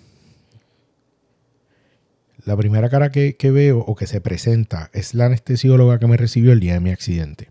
[2.43, 6.17] la primera cara que, que, veo o que se presenta es la anestesióloga que me
[6.17, 7.49] recibió el día de mi accidente.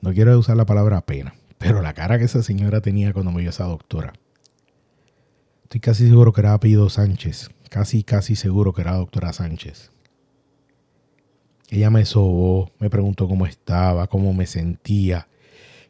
[0.00, 3.40] No quiero usar la palabra pena, pero la cara que esa señora tenía cuando me
[3.40, 4.12] vio esa doctora.
[5.64, 7.50] Estoy casi seguro que era apellido Sánchez.
[7.68, 9.90] Casi, casi seguro que era doctora Sánchez.
[11.68, 15.28] Ella me sobó, me preguntó cómo estaba, cómo me sentía,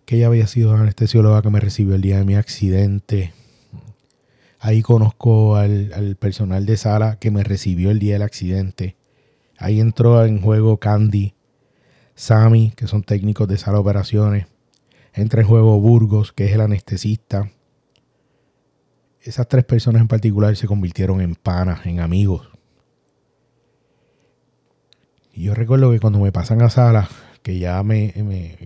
[0.04, 3.32] que ella había sido la anestesióloga que me recibió el día de mi accidente.
[4.58, 8.96] Ahí conozco al, al personal de sala que me recibió el día del accidente.
[9.56, 11.34] Ahí entró en juego Candy,
[12.16, 14.46] Sammy, que son técnicos de sala de operaciones.
[15.18, 17.50] Entra en juego Burgos, que es el anestesista.
[19.20, 22.48] esas tres personas en particular se convirtieron en panas, en amigos.
[25.34, 27.08] Y yo recuerdo que cuando me pasan a sala,
[27.42, 28.12] que ya me,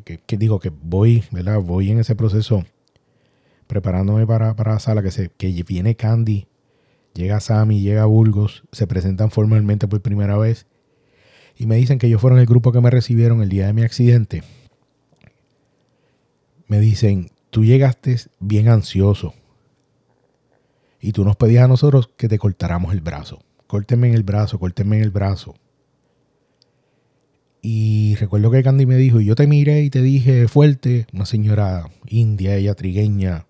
[0.04, 1.58] que, digo que voy, ¿verdad?
[1.58, 2.66] Voy en ese proceso
[3.66, 6.48] preparándome para, para la sala, que, se, que viene Candy,
[7.14, 10.66] llega Sammy, llega Burgos, se presentan formalmente por primera vez
[11.56, 13.84] y me dicen que ellos fueron el grupo que me recibieron el día de mi
[13.84, 14.42] accidente.
[16.72, 19.34] Me dicen, tú llegaste bien ansioso
[21.02, 23.40] y tú nos pedías a nosotros que te cortáramos el brazo.
[23.66, 25.54] Córteme en el brazo, córteme en el brazo.
[27.60, 31.26] Y recuerdo que Candy me dijo, y yo te miré y te dije fuerte, una
[31.26, 33.44] señora india, ella trigueña,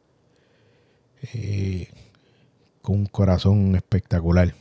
[1.32, 1.90] eh,
[2.80, 4.52] con un corazón espectacular.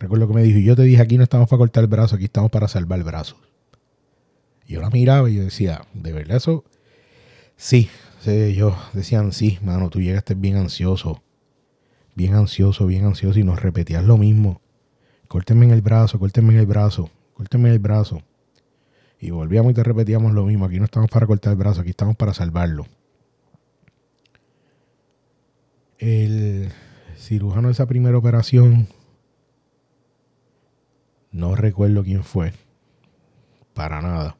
[0.00, 2.16] Recuerdo que me dijo, y yo te dije, aquí no estamos para cortar el brazo,
[2.16, 3.36] aquí estamos para salvar el brazo.
[4.66, 6.64] Y yo la miraba y yo decía, ¿de verdad eso?
[7.60, 7.90] Sí,
[8.20, 11.22] sí yo decían, sí, mano, tú llegaste bien ansioso,
[12.14, 14.62] bien ansioso, bien ansioso, y nos repetías lo mismo.
[15.28, 18.22] Córteme en el brazo, córteme en el brazo, córteme en el brazo.
[19.20, 20.64] Y volvíamos y te repetíamos lo mismo.
[20.64, 22.86] Aquí no estamos para cortar el brazo, aquí estamos para salvarlo.
[25.98, 26.70] El
[27.18, 28.88] cirujano de esa primera operación,
[31.30, 32.54] no recuerdo quién fue.
[33.74, 34.39] Para nada.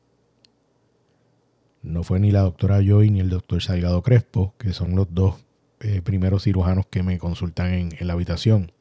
[1.83, 5.37] No fue ni la doctora Joy ni el doctor Salgado Crespo, que son los dos
[5.81, 8.72] eh, primeros cirujanos que me consultan en, la habitación.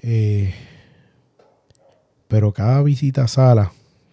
[0.00, 0.54] Eh,
[2.26, 3.72] pero cada visita a sala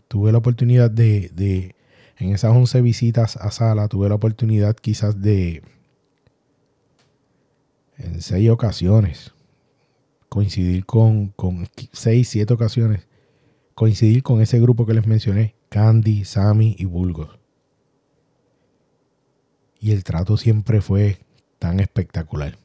[0.10, 1.76] tuve la oportunidad de,
[2.18, 5.64] en esas 11 visitas a sala, tuve la oportunidad quizás de,
[7.98, 9.34] en seis ocasiones,
[10.28, 13.08] coincidir con, con seis, siete ocasiones,
[13.76, 17.40] coincidir con ese grupo que les mencioné, Candy, Sammy y Bulgos.
[19.80, 21.20] Y el trato siempre fue
[21.60, 22.58] tan espectacular.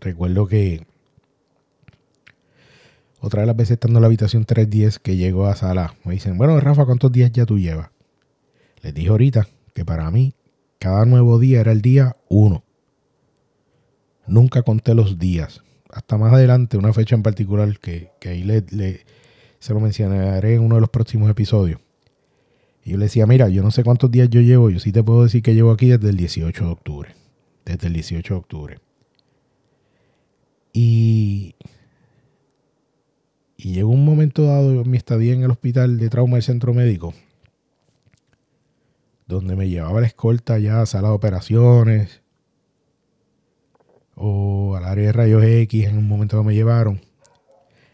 [0.00, 0.86] Recuerdo que
[3.20, 6.36] otra de las veces estando en la habitación 310 que llego a sala, me dicen,
[6.38, 7.90] bueno, Rafa, ¿cuántos días ya tú llevas?
[8.82, 10.34] Les dije ahorita que para mí
[10.80, 12.64] cada nuevo día era el día 1.
[14.26, 15.62] Nunca conté los días.
[15.88, 19.04] Hasta más adelante, una fecha en particular que, ahí le,
[19.60, 21.80] se lo mencionaré en uno de los próximos episodios.
[22.84, 25.02] Y yo le decía, mira, yo no sé cuántos días yo llevo, yo sí te
[25.02, 27.14] puedo decir que llevo aquí desde el 18 de octubre.
[27.64, 28.78] Desde el 18 de octubre.
[30.72, 31.54] Y
[33.64, 36.74] y llegó un momento dado en mi estadía en el hospital de trauma del centro
[36.74, 37.14] médico,
[39.28, 42.22] donde me llevaba la escolta ya a sala de operaciones
[44.16, 47.00] o al área de rayos X en un momento que me llevaron.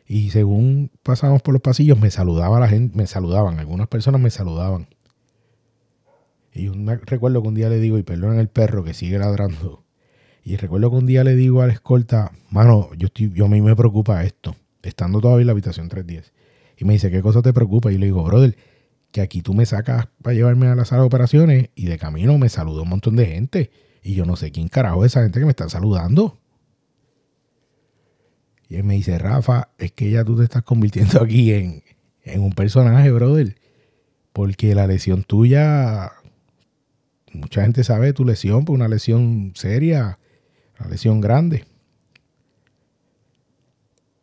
[0.09, 4.30] Y según pasábamos por los pasillos, me saludaba la gente, me saludaban, algunas personas me
[4.30, 4.88] saludaban.
[6.54, 9.84] Y me recuerdo que un día le digo, y perdonen el perro que sigue ladrando.
[10.42, 13.48] Y recuerdo que un día le digo a la escolta, mano, yo, estoy, yo a
[13.48, 16.32] mí me preocupa esto estando todavía en la habitación 310.
[16.78, 17.92] Y me dice, ¿qué cosa te preocupa?
[17.92, 18.56] Y le digo, brother,
[19.11, 22.38] que aquí tú me sacas para llevarme a la sala de operaciones y de camino
[22.38, 23.70] me saluda un montón de gente.
[24.02, 26.38] Y yo no sé quién carajo es esa gente que me está saludando.
[28.68, 31.82] Y él me dice, Rafa, es que ya tú te estás convirtiendo aquí en,
[32.24, 33.56] en un personaje, brother.
[34.32, 36.12] Porque la lesión tuya,
[37.32, 40.18] mucha gente sabe tu lesión, pues una lesión seria,
[40.78, 41.64] una lesión grande.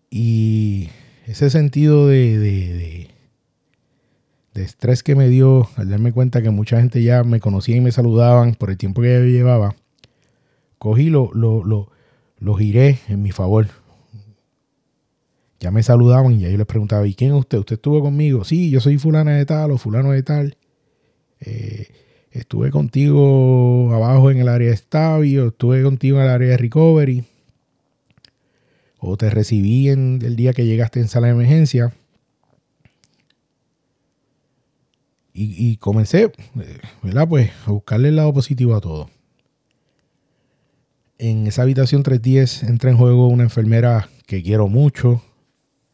[0.10, 0.90] Y
[1.26, 3.10] ese sentido de, de,
[4.54, 7.92] estrés que me dio al darme cuenta que mucha gente ya me conocía y me
[7.92, 9.76] saludaban por el tiempo que yo llevaba,
[10.78, 11.90] cogí lo, lo,
[12.40, 13.68] lo, giré en mi favor.
[15.60, 17.60] Ya me saludaban y ya yo les preguntaba, ¿y quién es usted?
[17.60, 18.44] ¿Usted estuvo conmigo?
[18.44, 20.58] Sí, yo soy fulana de tal o fulano de tal.
[21.40, 21.88] Eh,
[22.32, 27.24] estuve contigo abajo en el área de estabio, estuve contigo en el área de recovery
[29.08, 31.94] o te recibí en el día que llegaste en sala de emergencia.
[35.38, 36.32] Y, comencé,
[37.04, 37.28] ¿verdad?
[37.28, 39.10] Pues a buscarle el lado positivo a todo.
[41.18, 45.22] En esa habitación 310 entra en juego una enfermera que quiero mucho,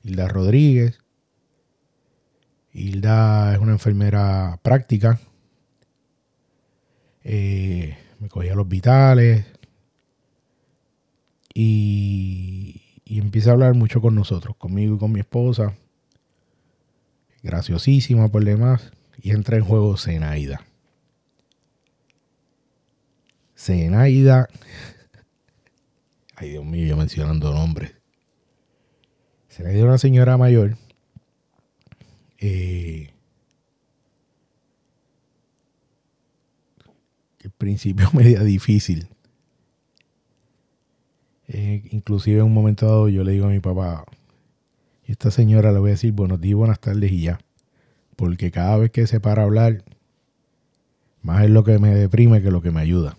[0.04, 1.00] Hilda Rodríguez.
[2.74, 5.20] Hilda es una enfermera práctica.
[7.24, 9.46] Eh, me cogía los vitales.
[11.54, 15.76] Y empieza a hablar mucho con nosotros, conmigo y con mi esposa.
[17.44, 18.92] Graciosísima por demás.
[19.22, 20.66] Y entra en juego Zenaida.
[23.56, 24.48] Zenaida.
[26.36, 28.01] Ay, Dios mío, yo mencionando nombres.
[29.52, 30.78] Zenaida es una señora mayor.
[32.40, 33.10] Eh,
[37.38, 39.08] que al principio media difícil
[41.54, 44.06] Eh, inclusive en un momento dado yo le digo a mi papá,
[45.04, 47.40] esta señora le voy a decir buenos días, buenas tardes y ya.
[48.16, 49.84] Porque cada vez que se para a hablar,
[51.22, 53.18] más es lo que me deprime que lo que me ayuda.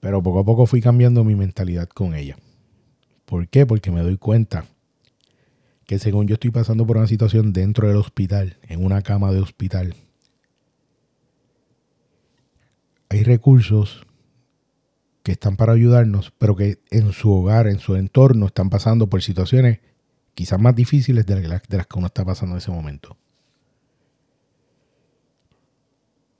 [0.00, 2.36] Pero poco a poco fui cambiando mi mentalidad con ella.
[3.26, 3.66] ¿Por qué?
[3.66, 4.64] Porque me doy cuenta
[5.86, 9.40] que según yo estoy pasando por una situación dentro del hospital, en una cama de
[9.40, 9.94] hospital,
[13.08, 14.06] hay recursos
[15.22, 19.22] que están para ayudarnos, pero que en su hogar, en su entorno, están pasando por
[19.22, 19.80] situaciones
[20.34, 23.16] quizás más difíciles de las, de las que uno está pasando en ese momento.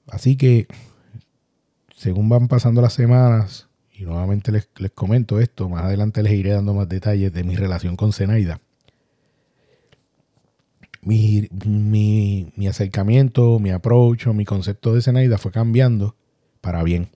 [0.06, 0.66] Así que,
[2.00, 6.52] según van pasando las semanas, y nuevamente les, les, comento esto, más adelante les iré
[6.52, 8.62] dando más detalles de mi relación con Zenaida.
[11.02, 16.16] Mi, mi, mi acercamiento, mi approach mi concepto de Zenaida fue cambiando
[16.62, 17.10] para bien.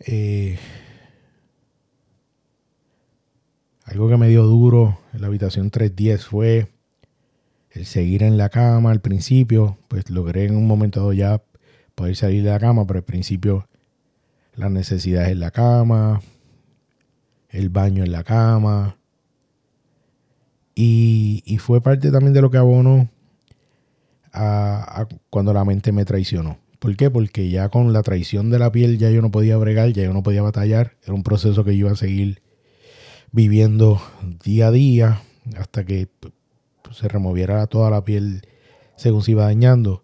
[0.00, 0.58] Eh,
[3.84, 6.66] algo que me dio duro en la habitación 310 fue
[7.70, 9.78] el seguir en la cama al principio.
[9.86, 11.40] Pues logré en un momento dado ya
[12.00, 13.68] poder salir de la cama, pero al principio
[14.54, 16.22] las necesidades en la cama,
[17.50, 18.96] el baño en la cama.
[20.74, 23.10] Y, fue parte también de lo que abonó
[24.32, 26.58] a cuando la mente me traicionó.
[26.78, 27.10] ¿Por qué?
[27.10, 30.14] Porque ya con la traición de la piel ya yo no podía bregar, ya yo
[30.14, 30.96] no podía batallar.
[31.04, 32.40] Era un proceso que yo iba a seguir
[33.30, 34.00] viviendo
[34.42, 35.20] día a día
[35.58, 36.32] hasta que pues,
[36.96, 38.40] se removiera toda la piel
[38.96, 40.02] según se iba dañando.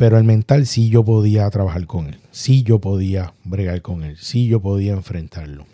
[0.00, 4.16] Pero el mental sí yo podía trabajar con él, sí yo podía bregar con él,
[4.16, 5.66] sí yo podía enfrentarlo.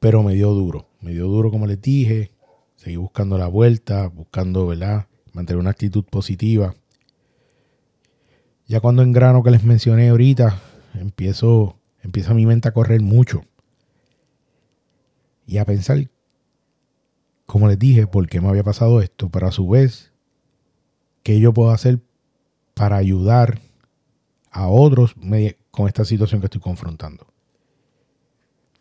[0.00, 2.32] Pero me dio duro, me dio duro como les dije,
[2.74, 5.06] seguí buscando la vuelta, buscando, ¿verdad?
[5.34, 6.74] Mantener una actitud positiva.
[8.66, 10.60] Ya cuando en grano que les mencioné ahorita,
[10.94, 13.44] empiezo, empieza mi mente a correr mucho.
[15.46, 16.10] Y a pensar,
[17.46, 20.10] como les dije, por qué me había pasado esto, pero a su vez,
[21.24, 21.98] qué yo puedo hacer
[22.74, 23.60] para ayudar
[24.52, 25.16] a otros
[25.72, 27.26] con esta situación que estoy confrontando.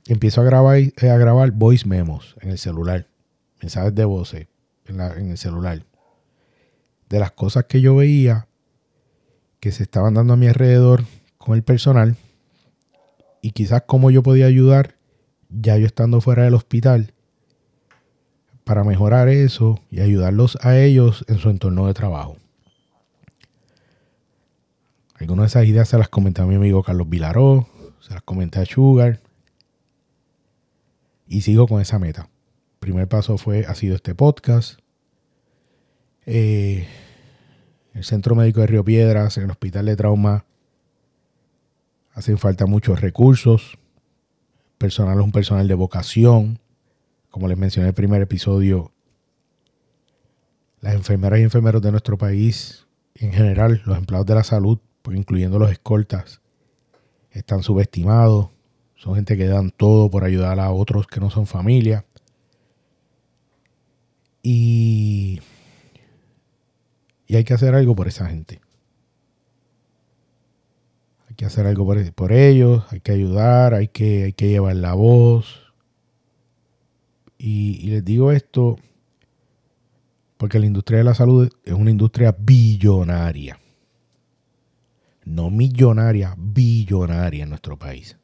[0.06, 3.08] Empiezo a grabar, eh, a grabar voice memos en el celular,
[3.62, 4.48] mensajes de voces
[4.86, 5.84] en, en el celular,
[7.10, 8.48] de las cosas que yo veía
[9.60, 11.06] que se estaban dando a mi alrededor
[11.38, 12.18] con el personal
[13.42, 14.98] y quizás cómo yo podía ayudar
[15.50, 17.13] ya yo estando fuera del hospital
[18.64, 22.38] para mejorar eso y ayudarlos a ellos en su entorno de trabajo.
[25.16, 27.68] Algunas de esas ideas se las comenté a mi amigo Carlos Vilaró,
[28.00, 29.20] se las comenté a Sugar
[31.28, 32.30] y sigo con esa meta.
[32.80, 34.80] Primer paso fue, ha sido este podcast.
[36.26, 36.88] Eh,
[37.94, 40.46] el Centro Médico de Río Piedras, en el Hospital de Trauma,
[42.14, 43.78] hacen falta muchos recursos.
[44.78, 46.60] Personal es un personal de vocación.
[47.34, 48.92] Como les mencioné en el primer episodio,
[50.82, 55.18] las enfermeras y enfermeros de nuestro país, en general, los empleados de la salud, pues
[55.18, 56.42] incluyendo los escoltas,
[57.32, 58.52] están subestimados.
[58.94, 62.06] Son gente que dan todo por ayudar a otros que no son familia.
[64.44, 65.40] Y
[67.34, 68.62] y hay que hacer algo por esa gente.
[71.28, 74.94] Hay que hacer algo por, ellos, hay que ayudar, hay que, hay que llevar la
[74.94, 75.63] voz.
[77.46, 78.78] Y, les digo esto
[80.38, 83.60] porque la industria de la salud es una industria billonaria.
[85.26, 88.18] No millonaria, billonaria en nuestro país.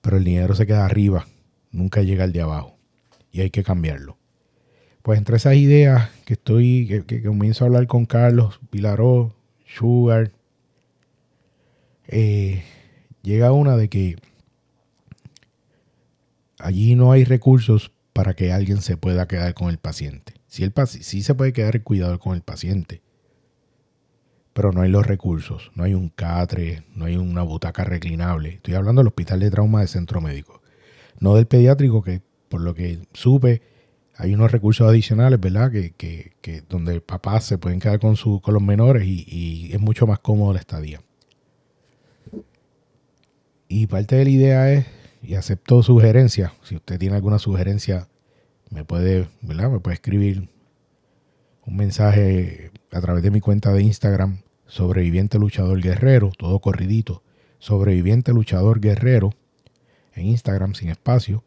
[0.00, 1.26] Pero el dinero se queda arriba,
[1.70, 2.78] nunca llega al de abajo.
[3.30, 4.16] Y hay que cambiarlo
[5.02, 9.34] pues entre esas ideas que estoy, que, comienzo a hablar con Carlos, Pilaró,
[9.66, 10.32] Sugar,
[12.08, 12.62] eh,
[13.22, 14.16] llega una de que
[16.62, 20.34] allí no hay recursos para que alguien se pueda quedar con el paciente.
[20.46, 23.02] Si el sí se puede quedar el cuidador con el paciente,
[24.52, 28.54] pero no hay los recursos, no hay un catre, no hay una butaca reclinable.
[28.54, 30.60] Estoy hablando del hospital de trauma de centro médico,
[31.18, 33.62] no del pediátrico que por lo que supe
[34.20, 35.72] hay unos recursos adicionales, ¿verdad?
[35.72, 39.80] Que, que, que donde papás se pueden quedar con, su, con los menores y, es
[39.80, 41.00] mucho más cómodo la estadía.
[43.66, 44.86] Y parte de la idea es,
[45.22, 48.08] y acepto sugerencias, si usted tiene alguna sugerencia,
[48.70, 49.70] me puede, ¿verdad?
[49.70, 50.48] Me puede escribir
[51.66, 57.22] un mensaje a través de mi cuenta de Instagram, sobreviviente luchador guerrero, todo corridito,
[57.58, 59.34] sobreviviente luchador guerrero,
[60.14, 61.44] en Instagram sin espacio.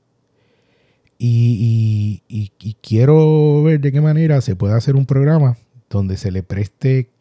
[1.17, 5.57] Y, y, quiero ver de qué manera se puede hacer un programa
[5.89, 7.11] donde se le preste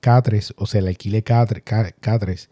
[0.00, 2.48] catres o se le alquile catres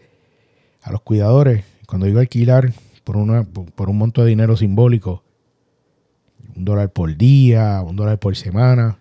[0.82, 1.64] a los cuidadores.
[1.86, 2.72] Cuando digo alquilar
[3.04, 5.22] por, una, por un monto de dinero simbólico,
[6.56, 8.98] un dólar por día, un dólar por semana.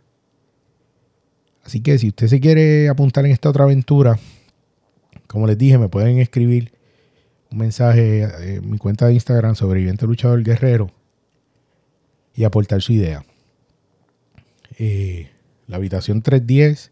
[1.64, 4.20] Así que si usted se quiere apuntar en esta otra aventura,
[5.28, 6.74] como les dije, me pueden escribir
[7.52, 10.92] un mensaje en mi cuenta de Instagram, sobreviviente luchador guerrero,
[12.36, 13.24] y aportar su idea.
[14.78, 15.30] Eh,
[15.68, 16.92] la habitación 310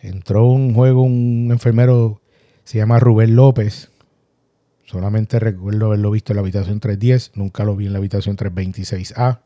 [0.00, 2.20] entró un juego, un enfermero
[2.64, 3.90] se llama Rubén López.
[4.86, 9.40] Solamente recuerdo haberlo visto en la habitación 310, nunca lo vi en la habitación 326A.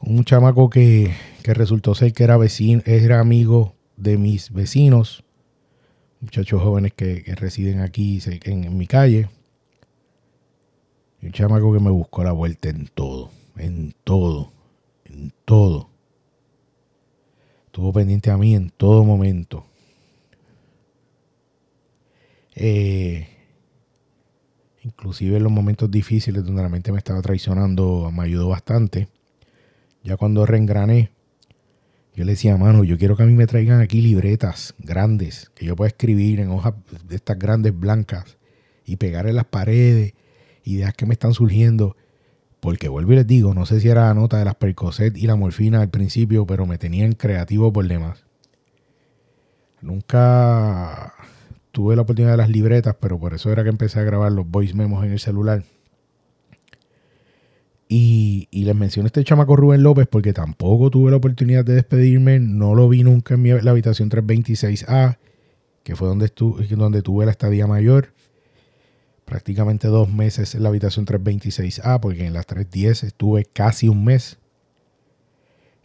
[0.00, 1.14] Un chamaco que,
[1.44, 5.24] resultó ser que era vecino, era amigo de mis vecinos,
[6.20, 9.28] muchachos jóvenes que, residen aquí en, en, mi calle.
[11.22, 14.52] un chamaco que me buscó la vuelta en todo, en todo,
[15.04, 15.88] en todo.
[17.66, 19.64] Estuvo pendiente a mí en todo momento.
[22.56, 23.35] Eh,
[24.86, 29.08] inclusive en los momentos difíciles donde la mente me estaba traicionando, me ayudó bastante.
[30.04, 31.10] Ya cuando reengrané,
[32.14, 35.66] yo le decía, mano, yo quiero que a mí me traigan aquí libretas grandes, que
[35.66, 36.74] yo pueda escribir en hojas
[37.06, 38.38] de estas grandes blancas
[38.84, 40.14] y pegar en las paredes,
[40.64, 41.96] ideas que me están surgiendo.
[42.60, 45.26] Porque vuelvo y les digo, no sé si era la nota de las Percocet y
[45.26, 48.24] la morfina al principio, pero me tenían creativo por demás.
[49.82, 51.12] Nunca
[51.76, 54.50] tuve la oportunidad de las libretas, pero por eso era que empecé a grabar los
[54.50, 55.62] voice memos en el celular.
[57.86, 62.74] Y, les menciono este chamaco Rubén López porque tampoco tuve la oportunidad de despedirme, no
[62.74, 65.18] lo vi nunca en mi, la habitación 326A,
[65.82, 68.14] que fue donde, estuve, donde tuve la estadía mayor.
[69.26, 74.38] Prácticamente dos meses en la habitación 326A, porque en las 310 estuve casi un mes.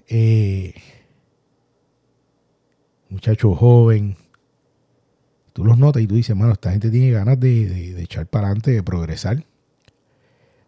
[0.07, 0.73] Eh,
[3.09, 4.15] muchacho joven,
[5.53, 8.71] tú los notas y tú dices, mano, esta gente tiene ganas de, echar para adelante,
[8.71, 9.45] de progresar.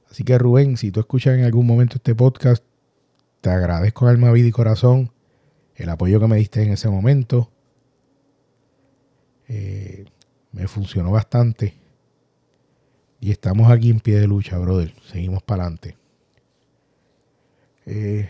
[0.09, 2.63] Así que Rubén, si tú escuchas en algún momento este podcast,
[3.41, 5.11] te agradezco alma, vida y corazón
[5.75, 7.51] el apoyo que me diste en ese momento.
[9.47, 10.05] Eh,
[10.51, 11.73] me funcionó bastante.
[13.19, 14.93] Y estamos aquí en pie de lucha, brother.
[15.11, 15.97] Seguimos para adelante.
[17.85, 18.29] Eh,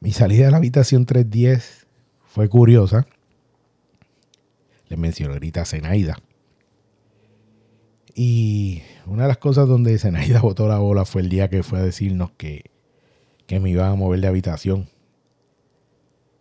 [0.00, 1.86] mi salida de la habitación 310
[2.24, 3.06] fue curiosa
[4.88, 6.18] les menciono ahorita a Zenaida.
[8.14, 11.78] Y una de las cosas donde Zenaida botó la bola fue el día que fue
[11.78, 12.70] a decirnos que,
[13.48, 14.88] me iban a mover de habitación.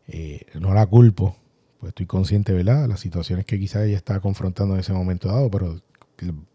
[0.07, 1.37] Eh, no la culpo,
[1.79, 2.87] pues estoy consciente, ¿verdad?
[2.87, 5.79] Las situaciones que quizás ella estaba confrontando en ese momento dado, pero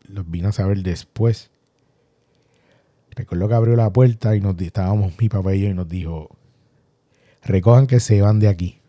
[0.09, 1.51] los vine a saber después.
[3.11, 6.37] Recuerdo que abrió la puerta y nos estábamos mi papá y yo y nos dijo,
[7.43, 8.82] recojan que se van de aquí.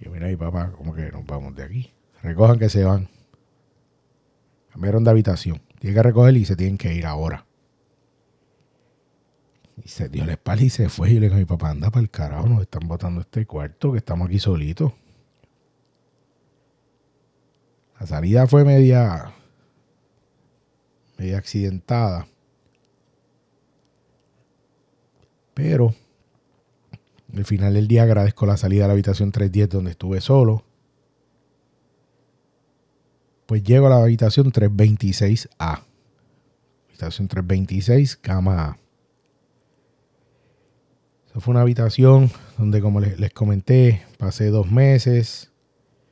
[0.00, 1.92] Y yo, mira, mi papá, como que nos vamos de aquí.
[2.22, 3.08] Recojan que se van.
[4.72, 5.62] Cambiaron de habitación.
[5.78, 7.46] Tienen que recoger y se tienen que ir ahora.
[9.82, 11.10] Y se dio la espalda y se fue.
[11.10, 13.92] Y le dije a mi papá, anda para el carajo, nos están botando este cuarto,
[13.92, 14.92] que estamos aquí solitos.
[18.00, 19.32] La salida fue media,
[21.18, 22.26] media accidentada.
[25.54, 25.94] Pero
[27.36, 30.64] al final del día agradezco la salida a la habitación 310 donde estuve solo.
[33.46, 35.82] Pues llego a la habitación 326A.
[36.88, 38.78] Habitación 326, cama A.
[41.30, 45.52] Esa fue una habitación donde, como les, les comenté, pasé dos meses,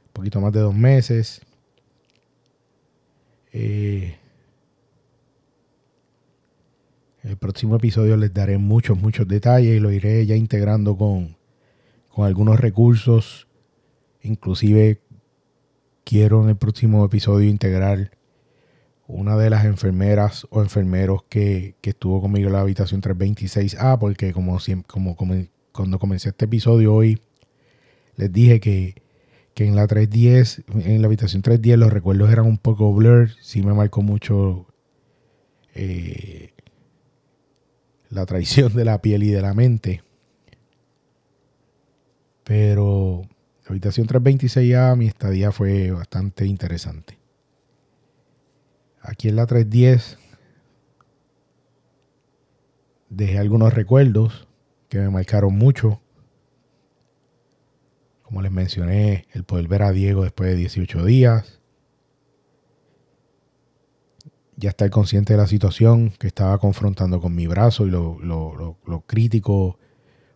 [0.07, 1.41] un poquito más de dos meses.
[3.53, 4.19] Eh,
[7.35, 11.37] el próximo episodio les daré muchos, muchos detalles y lo iré ya integrando con,
[12.09, 13.49] con algunos recursos.
[14.23, 15.01] Inclusive
[16.05, 18.13] quiero en el próximo episodio integrar
[19.09, 24.57] una de las enfermeras o enfermeros que, estuvo conmigo en la habitación 326A, porque como,
[24.87, 25.17] como,
[25.73, 27.21] cuando comencé este episodio hoy,
[28.15, 29.03] les dije que,
[29.55, 33.61] que, en la 310, en la habitación 310 los recuerdos eran un poco blur, sí
[33.61, 34.69] me marcó mucho
[35.75, 36.54] eh,
[38.15, 40.03] la traición de la piel y de la mente.
[42.45, 43.23] Pero
[43.65, 47.19] la habitación 326A, mi estadía fue bastante interesante.
[49.01, 50.19] Aquí en la 310
[53.11, 54.47] dejé algunos recuerdos
[54.89, 56.01] que me marcaron mucho.
[58.23, 61.61] Como les mencioné, el poder ver a Diego después de 18 días
[64.57, 69.79] ya estar consciente de la situación que estaba confrontando con mi brazo y lo, crítico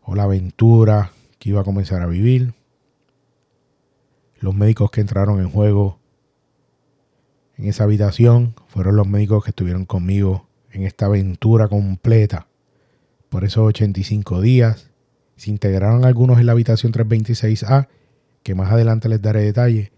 [0.03, 2.55] o la aventura que iba a comenzar a vivir.
[4.41, 5.99] Los médicos que entraron en juego
[7.57, 12.47] en esa habitación fueron los médicos que estuvieron conmigo en esta aventura completa
[13.29, 14.91] por esos 85 días.
[15.37, 17.89] Se integraron algunos en la habitación 326A,
[18.43, 19.93] que más adelante les daré detalle.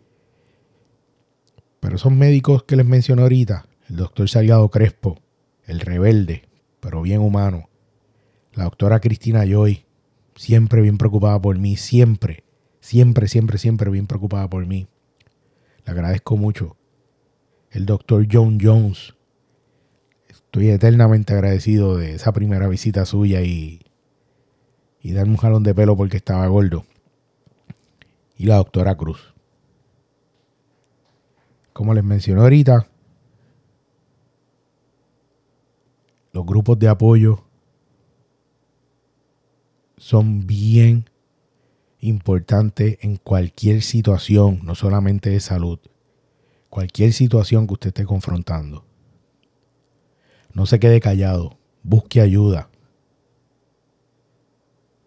[1.80, 5.18] Pero esos médicos que les mencioné ahorita, el doctor Salgado Crespo,
[5.64, 7.68] el rebelde, pero bien humano,
[8.54, 9.84] la doctora Cristina Joy,
[10.36, 12.44] siempre bien preocupada por mí, siempre,
[12.80, 14.86] siempre, siempre, siempre bien preocupada por mí.
[15.84, 16.76] Le agradezco mucho.
[17.72, 19.14] El doctor John Jones,
[20.28, 23.80] estoy eternamente agradecido de esa primera visita suya y,
[25.02, 26.84] y darme un jalón de pelo porque estaba gordo.
[28.36, 29.34] Y la doctora Cruz.
[31.72, 32.86] Como les mencioné ahorita,
[36.50, 37.44] grupos de apoyo
[39.96, 41.08] son bien
[42.00, 45.78] importantes en cualquier situación, no solamente de salud,
[46.68, 48.84] cualquier situación que usted esté confrontando.
[50.52, 52.68] No se quede callado, busque ayuda.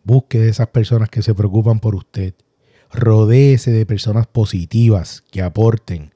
[0.06, 2.36] Busque de esas personas que se preocupan por usted.
[2.90, 6.14] Rodéese de personas positivas que aporten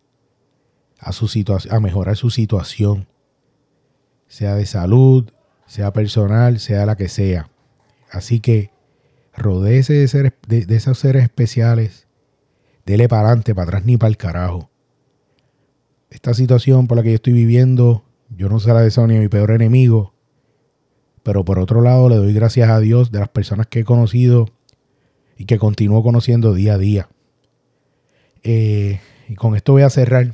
[1.00, 1.28] a, su
[1.70, 3.08] a mejorar su situación,
[4.28, 5.32] sea de salud,
[5.66, 7.50] sea personal, sea la que sea.
[8.12, 8.72] Así que
[9.36, 12.08] rodéese de, de, esos seres especiales,
[12.86, 14.70] dele para adelante, para atrás ni para el carajo.
[16.10, 19.28] Esta situación por la que yo estoy viviendo, yo no sé la de ni mi
[19.28, 20.14] peor enemigo,
[21.24, 24.48] pero por otro lado le doy gracias a Dios de las personas que he conocido
[25.38, 27.10] y que continúo conociendo día a día.
[28.44, 30.34] Eh, y con esto voy a cerrar.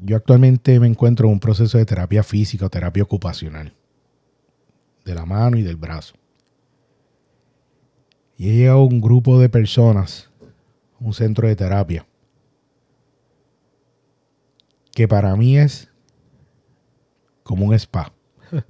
[0.00, 3.74] Yo actualmente me encuentro en un proceso de terapia física o terapia ocupacional.
[5.04, 6.14] De la mano y del brazo.
[8.36, 10.30] Y he llegado a un grupo de personas,
[11.00, 12.06] un centro de terapia,
[14.94, 15.88] que para mí es
[17.42, 18.12] como un spa.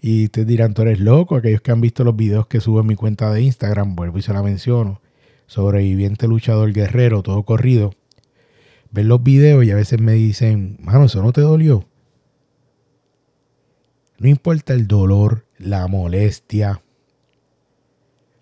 [0.00, 1.36] y te dirán, tú eres loco.
[1.36, 4.22] Aquellos que han visto los videos que subo en mi cuenta de Instagram, vuelvo y
[4.22, 5.00] se la menciono.
[5.46, 7.92] Sobreviviente, luchador, guerrero, todo corrido
[8.90, 11.88] ven los videos y a veces me dicen, mano, eso no te dolió.
[14.18, 16.82] No importa el dolor, la molestia,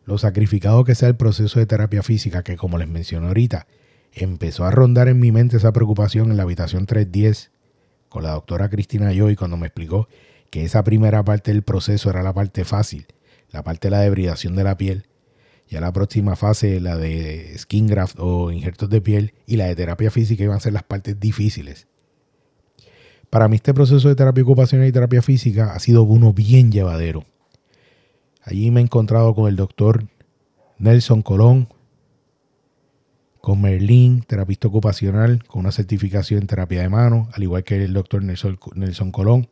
[0.04, 3.66] lo sacrificado que sea el proceso de terapia física, que como les mencioné ahorita,
[4.12, 7.50] empezó a rondar en mi mente esa preocupación en la habitación 310
[8.08, 10.08] con la doctora Cristina Joy cuando me explicó
[10.50, 13.06] que esa primera parte del proceso era la parte fácil,
[13.50, 15.06] la parte de la debridación de la piel,
[15.68, 19.76] ya la próxima fase, la de skin graft o injertos de piel y la de
[19.76, 21.88] terapia física iban a ser las partes difíciles.
[23.30, 27.24] Para mí este proceso de terapia ocupacional y terapia física ha sido uno bien llevadero.
[28.42, 30.06] Allí me he encontrado con el doctor
[30.78, 31.68] Nelson Colón,
[33.40, 37.92] con Merlín, terapista ocupacional, con una certificación en terapia de mano, al igual que el
[37.92, 39.48] doctor Nelson, Colón,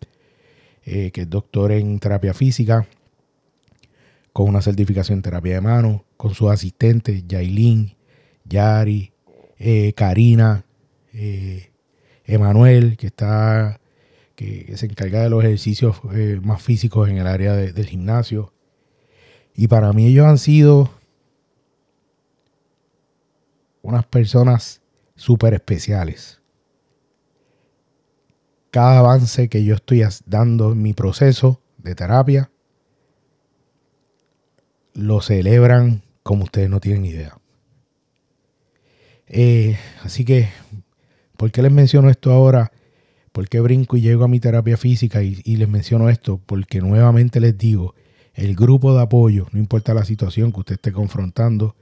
[0.84, 2.86] eh, que es doctor en terapia física,
[4.34, 7.96] con una certificación en terapia de mano, con sus asistentes, Yailin,
[8.44, 9.12] Yari,
[9.60, 10.66] eh, Karina,
[11.12, 11.70] eh,
[12.24, 13.80] Emanuel, que está
[14.34, 18.52] que, se encarga de los ejercicios eh, más físicos en el área del gimnasio.
[19.54, 20.90] Y para mí ellos han sido
[23.82, 24.82] unas personas
[25.14, 26.40] súper especiales.
[28.72, 32.50] Cada avance que yo estoy dando en mi proceso de terapia,
[34.94, 37.36] lo celebran como ustedes no tienen idea.
[39.26, 40.48] Eh, así que,
[41.36, 42.72] ¿por qué les menciono esto ahora?
[43.32, 46.40] ¿Por qué brinco y llego a mi terapia física y, y les menciono esto?
[46.46, 47.94] Porque nuevamente les digo,
[48.34, 51.76] el grupo de apoyo, no importa la situación que usted esté confrontando,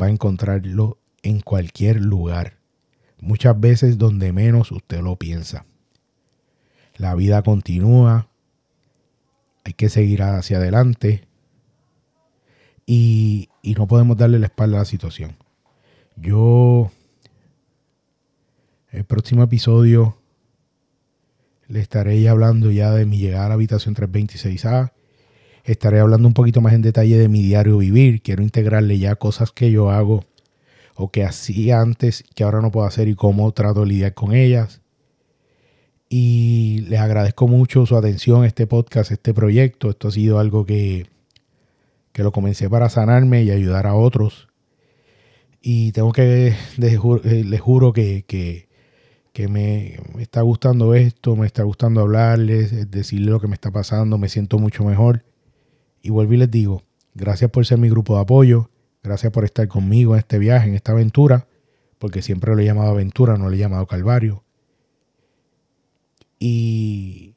[0.00, 2.58] va a encontrarlo en cualquier lugar.
[3.20, 5.64] Muchas veces donde menos usted lo piensa.
[6.96, 8.28] La vida continúa,
[9.64, 11.26] hay que seguir hacia adelante,
[12.86, 15.36] y, no podemos darle la espalda a la situación.
[16.16, 16.90] Yo,
[18.90, 20.16] el próximo episodio,
[21.68, 24.92] le estaré hablando ya de mi llegada a la habitación 326A.
[25.64, 28.20] Estaré hablando un poquito más en detalle de mi diario vivir.
[28.20, 30.24] Quiero integrarle ya cosas que yo hago
[30.94, 34.34] o que hacía antes que ahora no puedo hacer y cómo trato de lidiar con
[34.34, 34.82] ellas.
[36.08, 39.90] Y les agradezco mucho su atención a este podcast, este proyecto.
[39.90, 41.06] Esto ha sido algo que
[42.14, 44.48] que lo comencé para sanarme y ayudar a otros.
[45.60, 46.98] Y tengo que, les
[47.60, 48.24] juro, que,
[49.32, 54.16] que, me, está gustando esto, me está gustando hablarles, decirles lo que me está pasando,
[54.16, 55.24] me siento mucho mejor.
[56.00, 56.82] Y vuelvo y les digo,
[57.14, 58.70] gracias por ser mi grupo de apoyo,
[59.04, 61.46] Gracias por estar conmigo en este viaje, en esta aventura,
[61.98, 64.44] porque siempre lo he llamado aventura, no lo he llamado calvario.
[66.38, 67.36] Y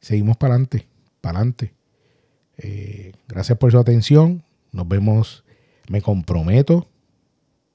[0.00, 0.86] seguimos para adelante,
[1.22, 1.77] para adelante.
[2.58, 4.42] Eh, gracias por su atención.
[4.72, 5.44] Nos vemos.
[5.88, 6.86] Me comprometo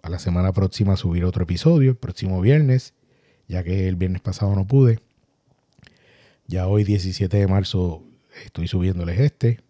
[0.03, 2.93] a la semana próxima a subir otro episodio, el próximo viernes,
[3.47, 4.99] ya que el viernes pasado no pude.
[6.45, 8.03] Ya hoy, 17 de marzo,
[8.45, 9.61] estoy subiéndoles este.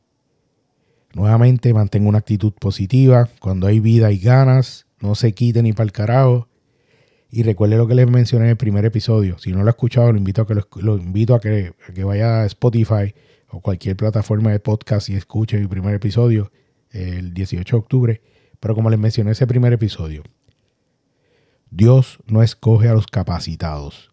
[1.13, 3.29] Nuevamente mantengo una actitud positiva.
[3.39, 6.47] Cuando hay vida y ganas, no se quite ni para el carajo.
[7.29, 9.37] Y recuerde lo que les mencioné en el primer episodio.
[9.37, 12.45] Si no lo ha escuchado, lo invito a que, lo, invito a que, vaya a
[12.45, 13.13] Spotify
[13.53, 16.51] o cualquier plataforma de podcast y escuche mi primer episodio
[16.89, 18.21] el 18 de octubre.
[18.59, 20.23] Pero como les mencioné ese primer episodio,
[21.69, 24.11] Dios no escoge a los capacitados.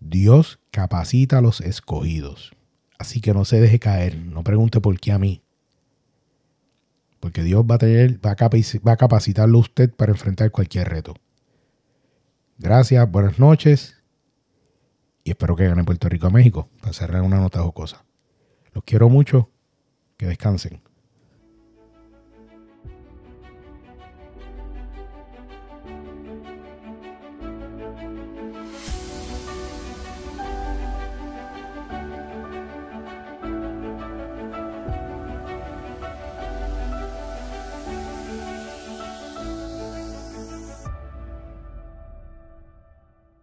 [0.00, 2.56] Dios capacita a los escogidos.
[2.98, 4.18] Así que no se deje caer.
[4.18, 5.42] No pregunte por qué a mí.
[7.20, 8.32] Porque Dios va a, tener, va
[8.92, 11.14] a, capacitarlo usted para enfrentar cualquier reto.
[12.58, 14.02] Gracias, buenas noches.
[15.22, 16.68] Y espero que gane Puerto Rico a México.
[16.80, 18.04] Para cerrar una nota cosa.
[18.74, 19.48] Los quiero mucho.
[20.16, 20.83] Que descansen.